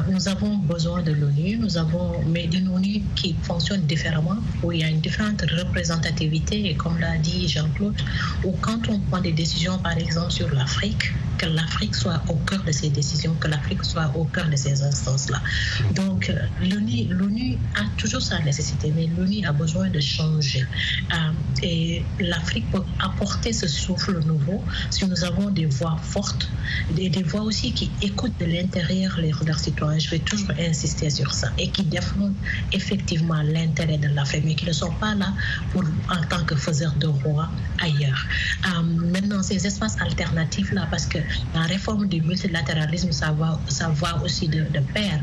nous 0.10 0.28
avons 0.28 0.58
besoin 0.58 1.02
de 1.02 1.12
l'ONU, 1.12 1.58
nous 1.58 1.78
avons, 1.78 2.22
mais 2.28 2.48
d'une 2.48 2.68
ONU 2.68 3.02
qui 3.16 3.36
fonctionne 3.44 3.82
différemment, 3.82 4.38
où 4.64 4.72
il 4.72 4.80
y 4.80 4.84
a 4.84 4.90
une 4.90 5.00
différente 5.00 5.42
représentativité, 5.42 6.70
et 6.70 6.76
comme 6.76 7.00
l'a 7.00 7.18
dit 7.18 7.48
Jean-Claude, 7.48 8.00
où 8.44 8.52
quand 8.62 8.90
on 8.90 9.00
prend 9.00 9.22
des 9.22 9.32
décisions, 9.32 9.78
par 9.80 9.98
exemple, 9.98 10.32
sur 10.32 10.54
l'Afrique, 10.54 11.14
que 11.38 11.46
l'Afrique 11.48 11.96
soit 11.96 12.22
au 12.30 12.36
cœur 12.36 12.64
de 12.64 12.72
ces 12.72 12.90
décisions, 12.90 13.34
que 13.40 13.48
l'Afrique 13.48 13.84
soit 13.84 14.12
au 14.16 14.26
cœur 14.26 14.48
de 14.50 14.56
ces 14.56 14.84
instances-là. 14.84 15.42
Donc, 15.96 16.30
euh, 16.30 16.36
l'ONU 17.10 17.58
a 17.76 17.84
toujours 17.98 18.22
sa 18.22 18.40
nécessité, 18.40 18.94
mais 18.96 19.08
l'ONU 19.18 19.46
a 19.46 19.52
besoin 19.52 19.90
de 19.90 20.00
changer. 20.00 20.66
Euh, 21.14 21.64
et 21.64 22.04
l'Afrique 22.20 22.70
peut 22.72 22.84
apporter 23.00 23.54
ce 23.54 23.68
souffle 23.68 24.20
nouveau 24.26 24.64
si 24.90 25.06
nous 25.06 25.24
avons 25.24 25.50
des 25.50 25.66
voix 25.66 25.98
fortes, 26.02 26.50
des, 26.96 27.10
des 27.10 27.24
voix 27.24 27.42
aussi 27.42 27.72
qui 27.72 27.90
écoutent 28.02 28.40
de 28.40 28.46
l'intérieur 28.46 29.20
leurs 29.20 29.44
citoyens. 29.62 30.00
Je 30.00 30.10
vais 30.10 30.20
toujours 30.20 30.52
insister 30.60 31.10
sur 31.10 31.34
ça 31.34 31.50
et 31.58 31.70
qui 31.70 31.84
défendent 31.84 32.36
effectivement 32.72 33.42
l'intérêt 33.42 33.98
de 33.98 34.08
l'Afrique, 34.10 34.44
mais 34.46 34.56
qui 34.56 34.66
ne 34.66 34.74
sont 34.74 34.92
pas 35.04 35.16
là 35.16 35.34
pour, 35.72 35.84
en 35.84 36.22
tant 36.30 36.44
que 36.46 36.56
faiseurs 36.56 36.96
de 36.96 37.08
roi 37.08 37.50
ailleurs. 37.80 38.26
Euh, 38.68 38.84
maintenant, 39.14 39.42
ces 39.44 39.66
espaces 39.66 39.98
alternatifs-là, 40.02 40.88
parce 40.92 41.06
que 41.06 41.20
la 41.54 41.62
réforme 41.62 42.08
du 42.08 42.22
multilatéralisme, 42.22 43.12
ça 43.12 43.32
va, 43.32 43.60
ça 43.68 43.90
va 43.90 44.22
aussi 44.24 44.48
de, 44.48 44.66
pair 44.94 45.20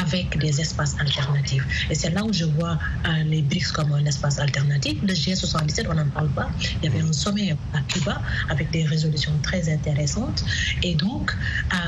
avec 0.00 0.38
des 0.38 0.60
espaces 0.60 0.96
alternatifs. 1.00 1.66
Et 1.90 1.94
c'est 1.94 2.10
là 2.10 2.24
où 2.24 2.32
je 2.32 2.44
vois 2.44 2.78
euh, 3.06 3.24
les 3.24 3.42
BRICS 3.42 3.72
comme 3.72 3.92
un 3.92 4.04
espace 4.04 4.38
alternatif. 4.38 4.98
Le 5.02 5.12
G77, 5.12 5.86
on 5.90 5.94
n'en 5.94 6.08
parle 6.08 6.28
pas. 6.28 6.48
Il 6.82 6.84
y 6.84 6.88
avait 6.88 7.04
un 7.06 7.12
sommet 7.12 7.56
à 7.74 7.80
Cuba 7.88 8.22
avec 8.48 8.70
des 8.70 8.84
résolutions 8.84 9.32
très 9.42 9.72
intéressantes. 9.72 10.44
Et 10.82 10.94
donc, 10.94 11.36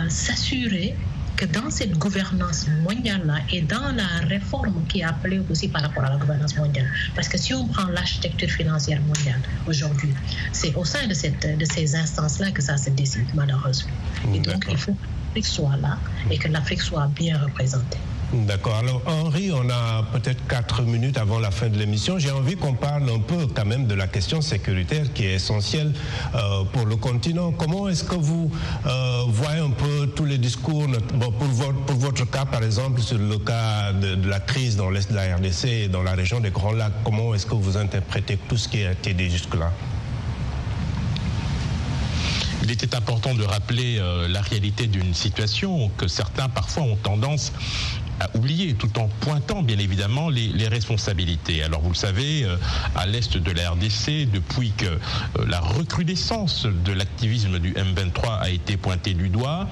s'assurer 0.08 0.96
que 1.42 1.46
dans 1.52 1.70
cette 1.70 1.98
gouvernance 1.98 2.68
mondiale-là 2.84 3.38
et 3.50 3.62
dans 3.62 3.90
la 3.96 4.06
réforme 4.28 4.84
qui 4.88 5.00
est 5.00 5.04
appelée 5.04 5.40
aussi 5.50 5.66
par 5.66 5.82
rapport 5.82 6.04
à 6.04 6.10
la 6.10 6.16
gouvernance 6.16 6.56
mondiale, 6.56 6.86
parce 7.16 7.28
que 7.28 7.36
si 7.36 7.52
on 7.52 7.66
prend 7.66 7.88
l'architecture 7.88 8.48
financière 8.48 9.00
mondiale 9.02 9.40
aujourd'hui, 9.66 10.14
c'est 10.52 10.72
au 10.76 10.84
sein 10.84 11.04
de, 11.08 11.14
cette, 11.14 11.58
de 11.58 11.64
ces 11.64 11.96
instances-là 11.96 12.52
que 12.52 12.62
ça 12.62 12.76
se 12.76 12.90
décide 12.90 13.26
malheureusement. 13.34 13.92
Et 14.32 14.38
donc 14.38 14.64
il 14.70 14.76
faut 14.76 14.92
que 14.92 15.06
l'Afrique 15.26 15.46
soit 15.46 15.76
là 15.78 15.98
et 16.30 16.38
que 16.38 16.46
l'Afrique 16.46 16.80
soit 16.80 17.08
bien 17.08 17.36
représentée. 17.38 17.98
D'accord. 18.32 18.76
Alors 18.76 19.02
Henri, 19.04 19.52
on 19.52 19.68
a 19.68 20.04
peut-être 20.10 20.46
quatre 20.46 20.80
minutes 20.82 21.18
avant 21.18 21.38
la 21.38 21.50
fin 21.50 21.68
de 21.68 21.76
l'émission. 21.76 22.18
J'ai 22.18 22.30
envie 22.30 22.56
qu'on 22.56 22.72
parle 22.72 23.02
un 23.10 23.18
peu 23.18 23.46
quand 23.46 23.66
même 23.66 23.86
de 23.86 23.94
la 23.94 24.06
question 24.06 24.40
sécuritaire 24.40 25.12
qui 25.12 25.26
est 25.26 25.34
essentielle 25.34 25.92
euh, 26.34 26.64
pour 26.72 26.86
le 26.86 26.96
continent. 26.96 27.52
Comment 27.52 27.90
est-ce 27.90 28.04
que 28.04 28.14
vous 28.14 28.50
euh, 28.86 29.24
voyez 29.28 29.60
un 29.60 29.68
peu 29.68 30.06
tous 30.16 30.24
les 30.24 30.38
discours, 30.38 30.86
pour, 31.20 31.46
votre, 31.88 32.24
cas 32.30 32.46
par 32.46 32.64
exemple, 32.64 33.02
sur 33.02 33.18
le 33.18 33.36
cas 33.36 33.92
de, 33.92 34.26
la 34.26 34.40
crise 34.40 34.76
dans 34.76 34.88
l'est 34.88 35.10
de 35.10 35.14
la 35.14 35.36
RDC 35.36 35.64
et 35.66 35.88
dans 35.88 36.02
la 36.02 36.12
région 36.12 36.40
des 36.40 36.50
Grands 36.50 36.72
Lacs, 36.72 37.04
comment 37.04 37.34
est-ce 37.34 37.44
que 37.44 37.54
vous 37.54 37.76
interprétez 37.76 38.38
tout 38.48 38.56
ce 38.56 38.66
qui 38.66 38.82
a 38.82 38.92
été 38.92 39.12
dit 39.12 39.28
jusque-là? 39.28 39.70
Il 42.64 42.70
était 42.70 42.94
important 42.94 43.34
de 43.34 43.42
rappeler 43.42 43.98
euh, 43.98 44.28
la 44.28 44.40
réalité 44.40 44.86
d'une 44.86 45.14
situation 45.14 45.90
que 45.98 46.06
certains 46.06 46.48
parfois 46.48 46.84
ont 46.84 46.96
tendance 46.96 47.52
à 48.20 48.36
oublier, 48.36 48.74
tout 48.74 48.98
en 48.98 49.08
pointant 49.20 49.62
bien 49.62 49.78
évidemment 49.78 50.28
les, 50.28 50.68
responsabilités. 50.68 51.62
Alors 51.62 51.80
vous 51.82 51.90
le 51.90 51.94
savez, 51.94 52.44
euh, 52.44 52.56
à 52.96 53.06
l'est 53.06 53.36
de 53.36 53.50
la 53.50 53.70
RDC, 53.72 54.30
depuis 54.32 54.72
que 54.72 54.86
euh, 54.86 54.98
la 55.46 55.60
recrudescence 55.60 56.66
de 56.66 56.92
l'activisme 56.92 57.58
du 57.58 57.72
M23 57.72 58.40
a 58.40 58.50
été 58.50 58.76
pointée 58.76 59.14
du 59.14 59.28
doigt, 59.28 59.68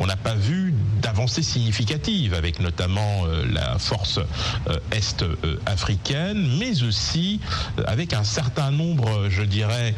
on 0.00 0.06
n'a 0.06 0.16
pas 0.16 0.34
vu 0.34 0.74
d'avancée 1.00 1.42
significative, 1.42 2.34
avec 2.34 2.60
notamment 2.60 3.24
euh, 3.24 3.44
la 3.50 3.78
force 3.78 4.20
est 4.90 5.24
africaine, 5.66 6.58
mais 6.58 6.82
aussi 6.82 7.40
avec 7.86 8.12
un 8.12 8.24
certain 8.24 8.70
nombre, 8.70 9.28
je 9.28 9.42
dirais, 9.42 9.94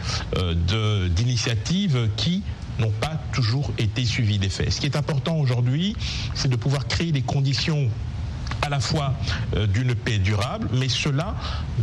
d'initiatives 1.08 2.08
qui 2.16 2.42
n'ont 2.78 2.92
pas 3.00 3.20
toujours 3.32 3.70
été 3.78 4.04
suivis 4.04 4.38
d'effet. 4.38 4.70
Ce 4.70 4.80
qui 4.80 4.86
est 4.86 4.96
important 4.96 5.36
aujourd'hui, 5.36 5.96
c'est 6.34 6.48
de 6.48 6.56
pouvoir 6.56 6.86
créer 6.86 7.12
des 7.12 7.22
conditions 7.22 7.88
à 8.64 8.70
la 8.70 8.80
fois 8.80 9.12
euh, 9.56 9.66
d'une 9.66 9.94
paix 9.94 10.18
durable, 10.18 10.68
mais 10.72 10.88
cela 10.88 11.34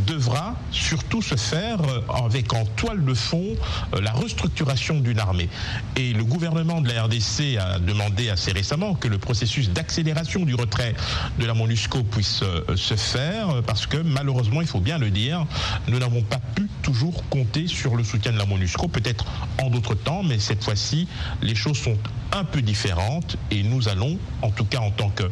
devra 0.08 0.56
surtout 0.72 1.22
se 1.22 1.36
faire 1.36 1.80
euh, 1.82 2.26
avec 2.26 2.54
en 2.54 2.66
toile 2.66 3.06
de 3.06 3.14
fond 3.14 3.56
euh, 3.94 4.02
la 4.02 4.12
restructuration 4.12 5.00
d'une 5.00 5.20
armée. 5.20 5.48
Et 5.96 6.14
le 6.14 6.24
gouvernement 6.24 6.82
de 6.82 6.92
la 6.92 7.04
RDC 7.04 7.58
a 7.60 7.78
demandé 7.78 8.30
assez 8.30 8.52
récemment 8.52 8.96
que 8.96 9.08
le 9.08 9.20
processus 9.20 9.70
d'accélération 9.70 10.44
du 10.44 10.56
retrait 10.56 10.96
de 11.40 11.46
la 11.46 11.54
MONUSCO 11.54 12.04
puisse 12.04 12.44
se 12.76 12.96
faire, 12.96 13.62
parce 13.68 13.86
que 13.86 13.98
malheureusement, 13.98 14.62
il 14.62 14.68
faut 14.68 14.80
bien 14.80 14.98
le 14.98 15.12
dire, 15.12 15.46
nous 15.88 16.00
n'avons 16.00 16.24
pas 16.24 16.40
pu 16.56 16.68
toujours 16.82 17.24
compter 17.30 17.68
sur 17.68 17.96
le 17.96 18.04
soutien 18.04 18.32
de 18.32 18.38
la 18.38 18.46
MONUSCO, 18.46 18.88
peut-être 18.88 19.26
en 19.62 19.70
d'autres 19.70 19.96
temps, 19.96 20.24
mais 20.24 20.40
cette 20.40 20.64
fois-ci, 20.64 21.08
les 21.42 21.56
choses 21.56 21.78
sont 21.78 21.98
un 22.32 22.44
peu 22.44 22.62
différentes 22.62 23.38
et 23.52 23.62
nous 23.62 23.90
allons, 23.90 24.18
en 24.42 24.50
tout 24.50 24.66
cas 24.66 24.80
en 24.80 24.92
tant 24.92 25.10
que 25.10 25.24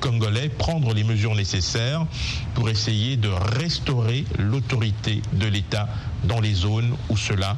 Congolais, 0.00 0.48
prendre 0.48 0.89
les 0.94 1.04
mesures 1.04 1.34
nécessaires 1.34 2.06
pour 2.54 2.68
essayer 2.68 3.16
de 3.16 3.28
restaurer 3.28 4.24
l'autorité 4.38 5.22
de 5.32 5.46
l'État 5.46 5.88
dans 6.24 6.40
les 6.40 6.54
zones 6.54 6.96
où 7.08 7.16
cela 7.16 7.56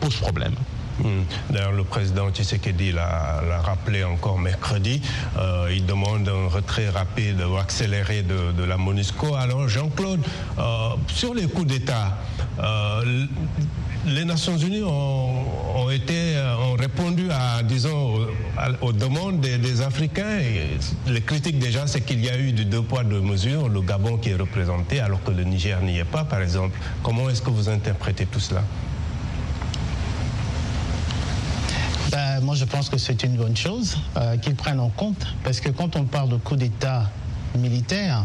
pose 0.00 0.16
problème. 0.16 0.54
Hmm. 1.00 1.22
D'ailleurs, 1.50 1.72
le 1.72 1.84
président 1.84 2.30
Tshisekedi 2.30 2.92
l'a 2.92 3.60
rappelé 3.64 4.04
encore 4.04 4.38
mercredi. 4.38 5.00
Euh, 5.38 5.68
il 5.74 5.86
demande 5.86 6.28
un 6.28 6.48
retrait 6.48 6.88
rapide 6.90 7.42
ou 7.42 7.56
accéléré 7.56 8.22
de, 8.22 8.64
la 8.64 8.76
MONUSCO. 8.76 9.34
Alors, 9.34 9.68
Jean-Claude, 9.68 10.20
euh, 10.58 10.88
sur 11.08 11.34
les 11.34 11.46
coups 11.46 11.66
d'État, 11.66 12.18
euh, 12.62 13.26
les 14.06 14.24
Nations 14.24 14.56
Unies 14.56 14.82
ont, 14.82 15.90
été, 15.90 16.36
ont 16.60 16.74
répondu 16.74 17.28
aux, 18.80 18.92
demandes 18.92 19.40
des, 19.40 19.80
Africains. 19.80 20.40
Les 21.06 21.20
critiques 21.22 21.58
déjà, 21.58 21.86
c'est 21.86 22.00
qu'il 22.02 22.24
y 22.24 22.28
a 22.28 22.36
eu 22.38 22.52
du 22.52 22.64
deux 22.64 22.82
poids, 22.82 23.04
deux 23.04 23.20
mesures. 23.20 23.68
Le 23.68 23.80
Gabon 23.80 24.18
qui 24.18 24.30
est 24.30 24.36
représenté 24.36 25.00
alors 25.00 25.22
que 25.22 25.30
le 25.30 25.44
Niger 25.44 25.80
n'y 25.82 25.98
est 25.98 26.04
pas, 26.04 26.24
par 26.24 26.42
exemple. 26.42 26.78
Comment 27.02 27.30
est-ce 27.30 27.42
que 27.42 27.50
vous 27.50 27.68
interprétez 27.68 28.26
tout 28.26 28.40
cela 28.40 28.62
Ben, 32.12 32.31
moi, 32.42 32.54
je 32.54 32.64
pense 32.64 32.88
que 32.88 32.98
c'est 32.98 33.22
une 33.22 33.36
bonne 33.36 33.56
chose 33.56 33.96
euh, 34.16 34.36
qu'ils 34.36 34.54
prennent 34.54 34.80
en 34.80 34.88
compte, 34.88 35.26
parce 35.44 35.60
que 35.60 35.70
quand 35.70 35.96
on 35.96 36.04
parle 36.04 36.28
de 36.30 36.36
coup 36.36 36.56
d'État 36.56 37.10
militaire, 37.58 38.24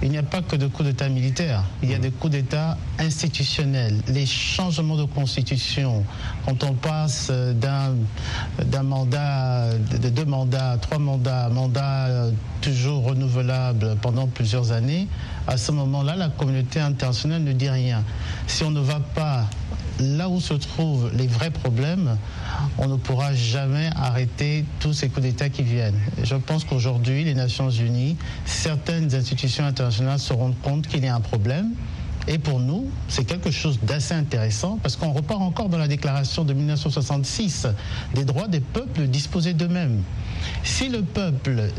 il 0.00 0.10
n'y 0.10 0.18
a 0.18 0.22
pas 0.22 0.42
que 0.42 0.54
de 0.54 0.68
coups 0.68 0.88
d'État 0.88 1.08
militaires, 1.08 1.64
il 1.82 1.90
y 1.90 1.94
a 1.94 1.98
des 1.98 2.12
coups 2.12 2.32
d'État 2.32 2.78
institutionnels. 3.00 4.00
Les 4.06 4.26
changements 4.26 4.96
de 4.96 5.04
constitution, 5.04 6.04
quand 6.46 6.62
on 6.62 6.74
passe 6.74 7.30
d'un, 7.30 8.82
mandat, 8.84 9.70
de 9.74 10.08
deux 10.08 10.24
mandats, 10.24 10.78
trois 10.80 10.98
mandats, 10.98 11.48
mandat 11.48 12.06
euh, 12.06 12.30
toujours 12.60 13.06
renouvelable 13.06 13.96
pendant 14.00 14.28
plusieurs 14.28 14.70
années, 14.70 15.08
à 15.48 15.56
ce 15.56 15.72
moment-là, 15.72 16.14
la 16.14 16.28
communauté 16.28 16.78
internationale 16.78 17.42
ne 17.42 17.52
dit 17.52 17.68
rien. 17.68 18.04
Si 18.46 18.62
on 18.62 18.70
ne 18.70 18.80
va 18.80 19.00
pas 19.00 19.46
là 20.00 20.28
où 20.28 20.40
se 20.40 20.54
trouvent 20.54 21.10
les 21.14 21.26
vrais 21.26 21.50
problèmes, 21.50 22.16
on 22.78 22.88
ne 22.88 22.96
pourra 22.96 23.34
jamais 23.34 23.90
arrêter 23.96 24.64
tous 24.80 24.92
ces 24.92 25.08
coups 25.08 25.22
d'État 25.22 25.48
qui 25.48 25.62
viennent. 25.62 25.98
Je 26.22 26.36
pense 26.36 26.64
qu'aujourd'hui, 26.64 27.24
les 27.24 27.34
Nations 27.34 27.70
Unies, 27.70 28.16
certaines 28.44 29.14
institutions 29.14 29.64
internationales 29.64 30.18
se 30.18 30.32
rendent 30.32 30.60
compte 30.62 30.86
qu'il 30.86 31.04
y 31.04 31.08
a 31.08 31.14
un 31.14 31.20
problème. 31.20 31.70
Et 32.26 32.36
pour 32.36 32.60
nous, 32.60 32.90
c'est 33.08 33.24
quelque 33.24 33.50
chose 33.50 33.78
d'assez 33.82 34.12
intéressant 34.12 34.78
parce 34.82 34.96
qu'on 34.96 35.12
repart 35.12 35.40
encore 35.40 35.70
dans 35.70 35.78
la 35.78 35.88
déclaration 35.88 36.44
de 36.44 36.52
1966 36.52 37.68
des 38.14 38.26
droits 38.26 38.48
des 38.48 38.60
peuples 38.60 39.00
de 39.00 39.06
disposer 39.06 39.54
d'eux-mêmes. 39.54 40.02
Si 40.62 40.90
le 40.90 41.02
peuple 41.02 41.70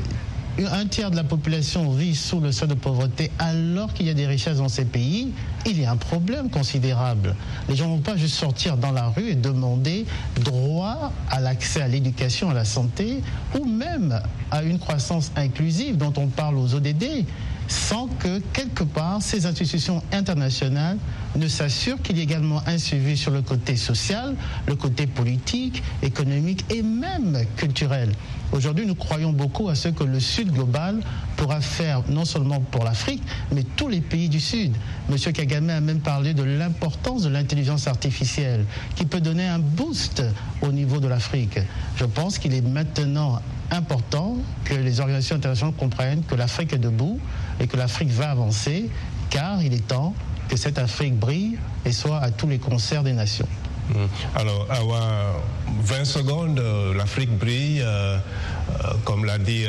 un 0.68 0.86
tiers 0.88 1.12
de 1.12 1.16
la 1.16 1.24
population 1.24 1.92
vit 1.92 2.16
sous 2.16 2.40
le 2.40 2.52
seuil 2.52 2.70
de 2.70 2.74
pauvreté 2.74 3.32
alors 3.40 3.94
qu'il 3.94 4.08
y 4.08 4.10
a 4.10 4.14
des 4.14 4.28
richesses 4.28 4.58
dans 4.58 4.70
ces 4.70 4.86
pays, 4.86 5.32
il 5.66 5.80
y 5.80 5.86
a 5.86 5.92
un 5.92 5.98
problème 5.98 6.50
considérable. 6.50 7.36
Les 7.68 7.76
gens 7.76 7.86
ne 7.86 7.96
vont 7.96 8.02
pas 8.02 8.18
juste 8.18 8.36
sortir 8.36 8.78
dans 8.78 8.92
la 8.92 9.08
rue 9.10 9.30
et 9.30 9.36
demander 9.36 10.06
droit 10.44 11.12
à 11.30 11.40
l'accès 11.40 11.82
à 11.82 11.88
l'éducation, 11.88 12.50
à 12.50 12.54
la 12.54 12.66
santé, 12.66 13.22
ou 13.60 13.66
même 13.66 14.22
à 14.52 14.64
une 14.64 14.80
croissance 14.80 15.32
inclusive 15.36 15.98
dont 15.98 16.14
on 16.18 16.28
parle 16.28 16.58
aux 16.58 16.74
ODD 16.74 17.26
sans 17.70 18.08
que, 18.08 18.40
quelque 18.52 18.84
part, 18.84 19.22
ces 19.22 19.46
institutions 19.46 20.02
internationales 20.12 20.98
ne 21.36 21.48
s'assurent 21.48 22.02
qu'il 22.02 22.18
y 22.18 22.22
ait 22.22 22.24
également 22.24 22.62
un 22.66 22.80
suivi 22.80 23.16
sur 23.16 23.32
le 23.32 23.44
côté 23.44 23.78
social, 23.78 24.36
le 24.68 24.76
côté 24.76 25.06
politique, 25.06 25.84
économique 26.02 26.66
et 26.72 26.82
même 26.82 27.38
culturel. 27.56 28.12
Aujourd'hui, 28.52 28.88
nous 28.88 28.96
croyons 28.96 29.32
beaucoup 29.32 29.70
à 29.70 29.76
ce 29.76 29.90
que 29.90 30.04
le 30.04 30.20
Sud 30.20 30.52
global 30.52 31.02
pourra 31.38 31.62
faire, 31.62 32.02
non 32.10 32.26
seulement 32.26 32.60
pour 32.60 32.84
l'Afrique, 32.84 33.22
mais 33.54 33.64
tous 33.64 33.88
les 33.88 34.02
pays 34.02 34.28
du 34.28 34.40
Sud. 34.40 34.76
Monsieur 35.08 35.32
Kagame 35.32 35.70
a 35.70 35.80
même 35.80 36.00
parlé 36.00 36.34
de 36.34 36.42
l'importance 36.42 37.22
de 37.22 37.30
l'intelligence 37.30 37.88
artificielle, 37.88 38.66
qui 38.96 39.06
peut 39.06 39.22
donner 39.22 39.48
un 39.48 39.60
boost 39.60 40.24
au 40.64 40.72
niveau 40.72 41.00
de 41.00 41.08
l'Afrique. 41.08 41.60
Je 41.98 42.06
pense 42.06 42.40
qu'il 42.40 42.56
est 42.56 42.62
maintenant 42.62 43.40
important 43.70 44.38
que 44.66 44.74
les 44.74 45.00
organisations 45.00 45.36
internationales 45.36 45.76
comprennent 45.78 46.24
que 46.24 46.34
l'Afrique 46.34 46.74
est 46.74 46.80
debout 46.80 47.20
et 47.60 47.68
que 47.68 47.78
l'Afrique 47.78 48.10
va 48.10 48.32
avancer, 48.32 48.90
car 49.30 49.62
il 49.62 49.74
est 49.74 49.88
temps 49.88 50.14
que 50.48 50.58
cette 50.58 50.80
Afrique 50.80 51.16
brille 51.16 51.58
et 51.86 51.92
soit 51.92 52.20
à 52.20 52.32
tous 52.32 52.48
les 52.48 52.60
concerts 52.60 53.04
des 53.04 53.14
nations. 53.14 53.48
Mmh. 53.90 53.96
Alors, 54.36 54.68
avoir 54.70 55.42
20 55.82 56.06
secondes, 56.06 56.60
euh, 56.60 56.94
l'Afrique 56.94 57.36
brille, 57.38 57.82
euh, 57.82 58.18
euh, 58.18 58.94
comme 59.04 59.26
l'a 59.26 59.38
dit 59.38 59.66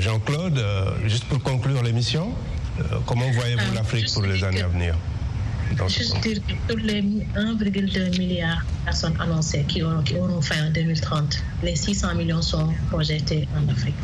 Jean-Claude. 0.00 0.64
juste 1.06 1.24
pour 1.24 1.42
conclure 1.42 1.82
l'émission, 1.82 2.30
comment 3.06 3.30
voyez-vous 3.30 3.74
l'Afrique 3.74 4.12
pour 4.12 4.22
les 4.22 4.42
années 4.44 4.62
à 4.62 4.68
venir? 4.68 4.94
Juste 5.88 6.20
dire 6.22 6.40
que 6.46 6.72
tous 6.72 6.78
les 6.78 7.02
1,2 7.02 8.18
milliards 8.18 8.64
de 8.64 8.84
personnes 8.84 9.16
annoncées 9.20 9.64
qui 9.66 9.82
auront, 9.82 10.02
qui 10.02 10.16
auront 10.16 10.40
fait 10.40 10.60
en 10.60 10.70
2030, 10.70 11.42
les 11.62 11.76
600 11.76 12.14
millions 12.14 12.42
sont 12.42 12.72
projetés 12.90 13.48
en 13.56 13.68
Afrique. 13.70 13.94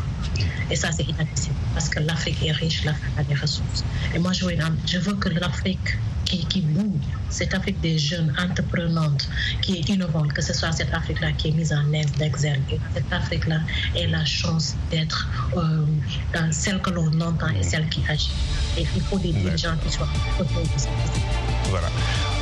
Et 0.71 0.77
ça, 0.77 0.91
c'est 0.93 1.05
inadmissible 1.05 1.55
parce 1.75 1.89
que 1.89 2.01
l'Afrique 2.01 2.45
est 2.45 2.53
riche, 2.53 2.85
l'Afrique 2.85 3.13
a 3.19 3.25
des 3.25 3.35
ressources. 3.35 3.85
Et 4.15 4.19
moi, 4.19 4.33
je 4.33 4.45
veux, 4.45 4.55
je 4.87 4.99
veux 4.99 5.15
que 5.15 5.29
l'Afrique 5.29 5.97
qui, 6.25 6.45
qui 6.47 6.61
bouge, 6.61 7.01
cette 7.29 7.55
Afrique 7.55 7.81
des 7.81 7.99
jeunes 7.99 8.33
entreprenantes 8.39 9.29
qui 9.63 9.79
est 9.79 9.89
innovante, 9.89 10.33
que 10.33 10.43
ce 10.43 10.53
soit 10.53 10.71
cette 10.73 10.93
Afrique-là 10.95 11.33
qui 11.33 11.49
est 11.49 11.53
mise 11.53 11.73
en 11.73 11.93
exergue, 12.21 12.79
cette 12.95 13.13
Afrique-là 13.13 13.61
ait 13.97 14.07
la 14.07 14.25
chance 14.25 14.77
d'être 14.91 15.29
euh, 15.57 15.85
dans 16.33 16.53
celle 16.53 16.81
que 16.81 16.91
l'on 16.91 17.21
entend 17.21 17.49
et 17.49 17.63
celle 17.63 17.89
qui 17.89 18.03
agit. 18.09 18.31
Et 18.79 18.87
il 18.95 19.03
faut 19.03 19.19
des 19.19 19.33
dirigeants 19.33 19.77
qui 19.85 19.91
soient 19.93 20.09
autour 20.39 20.63
de 20.63 21.50
Voilà. 21.69 21.89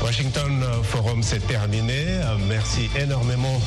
Washington 0.02 0.64
Forum, 0.83 1.22
c'est 1.22 1.46
terminé. 1.46 2.04
Euh, 2.07 2.37
merci 2.48 2.88
énormément 2.98 3.61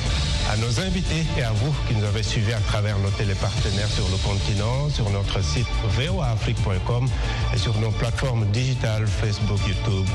à 0.50 0.58
nos 0.58 0.80
invités 0.80 1.26
et 1.38 1.44
à 1.44 1.52
vous 1.52 1.74
qui 1.88 1.96
nous 1.96 2.06
avez 2.06 2.24
suivis 2.24 2.54
à 2.54 2.60
travers 2.60 2.98
nos 3.00 3.10
télépartenaires 3.10 3.90
sur 3.90 4.08
le 4.10 4.18
continent, 4.18 4.90
sur 4.90 5.10
notre 5.10 5.44
site 5.44 5.68
voafrique.com 5.98 7.08
et 7.54 7.58
sur 7.58 7.78
nos 7.80 7.92
plateformes 7.92 8.46
digitales 8.52 9.08
Facebook, 9.08 9.60
YouTube. 9.68 10.08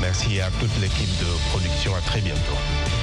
Merci 0.00 0.40
à 0.40 0.50
toute 0.60 0.76
l'équipe 0.80 1.18
de 1.20 1.50
production. 1.50 1.94
À 1.94 2.00
très 2.00 2.20
bientôt. 2.20 2.99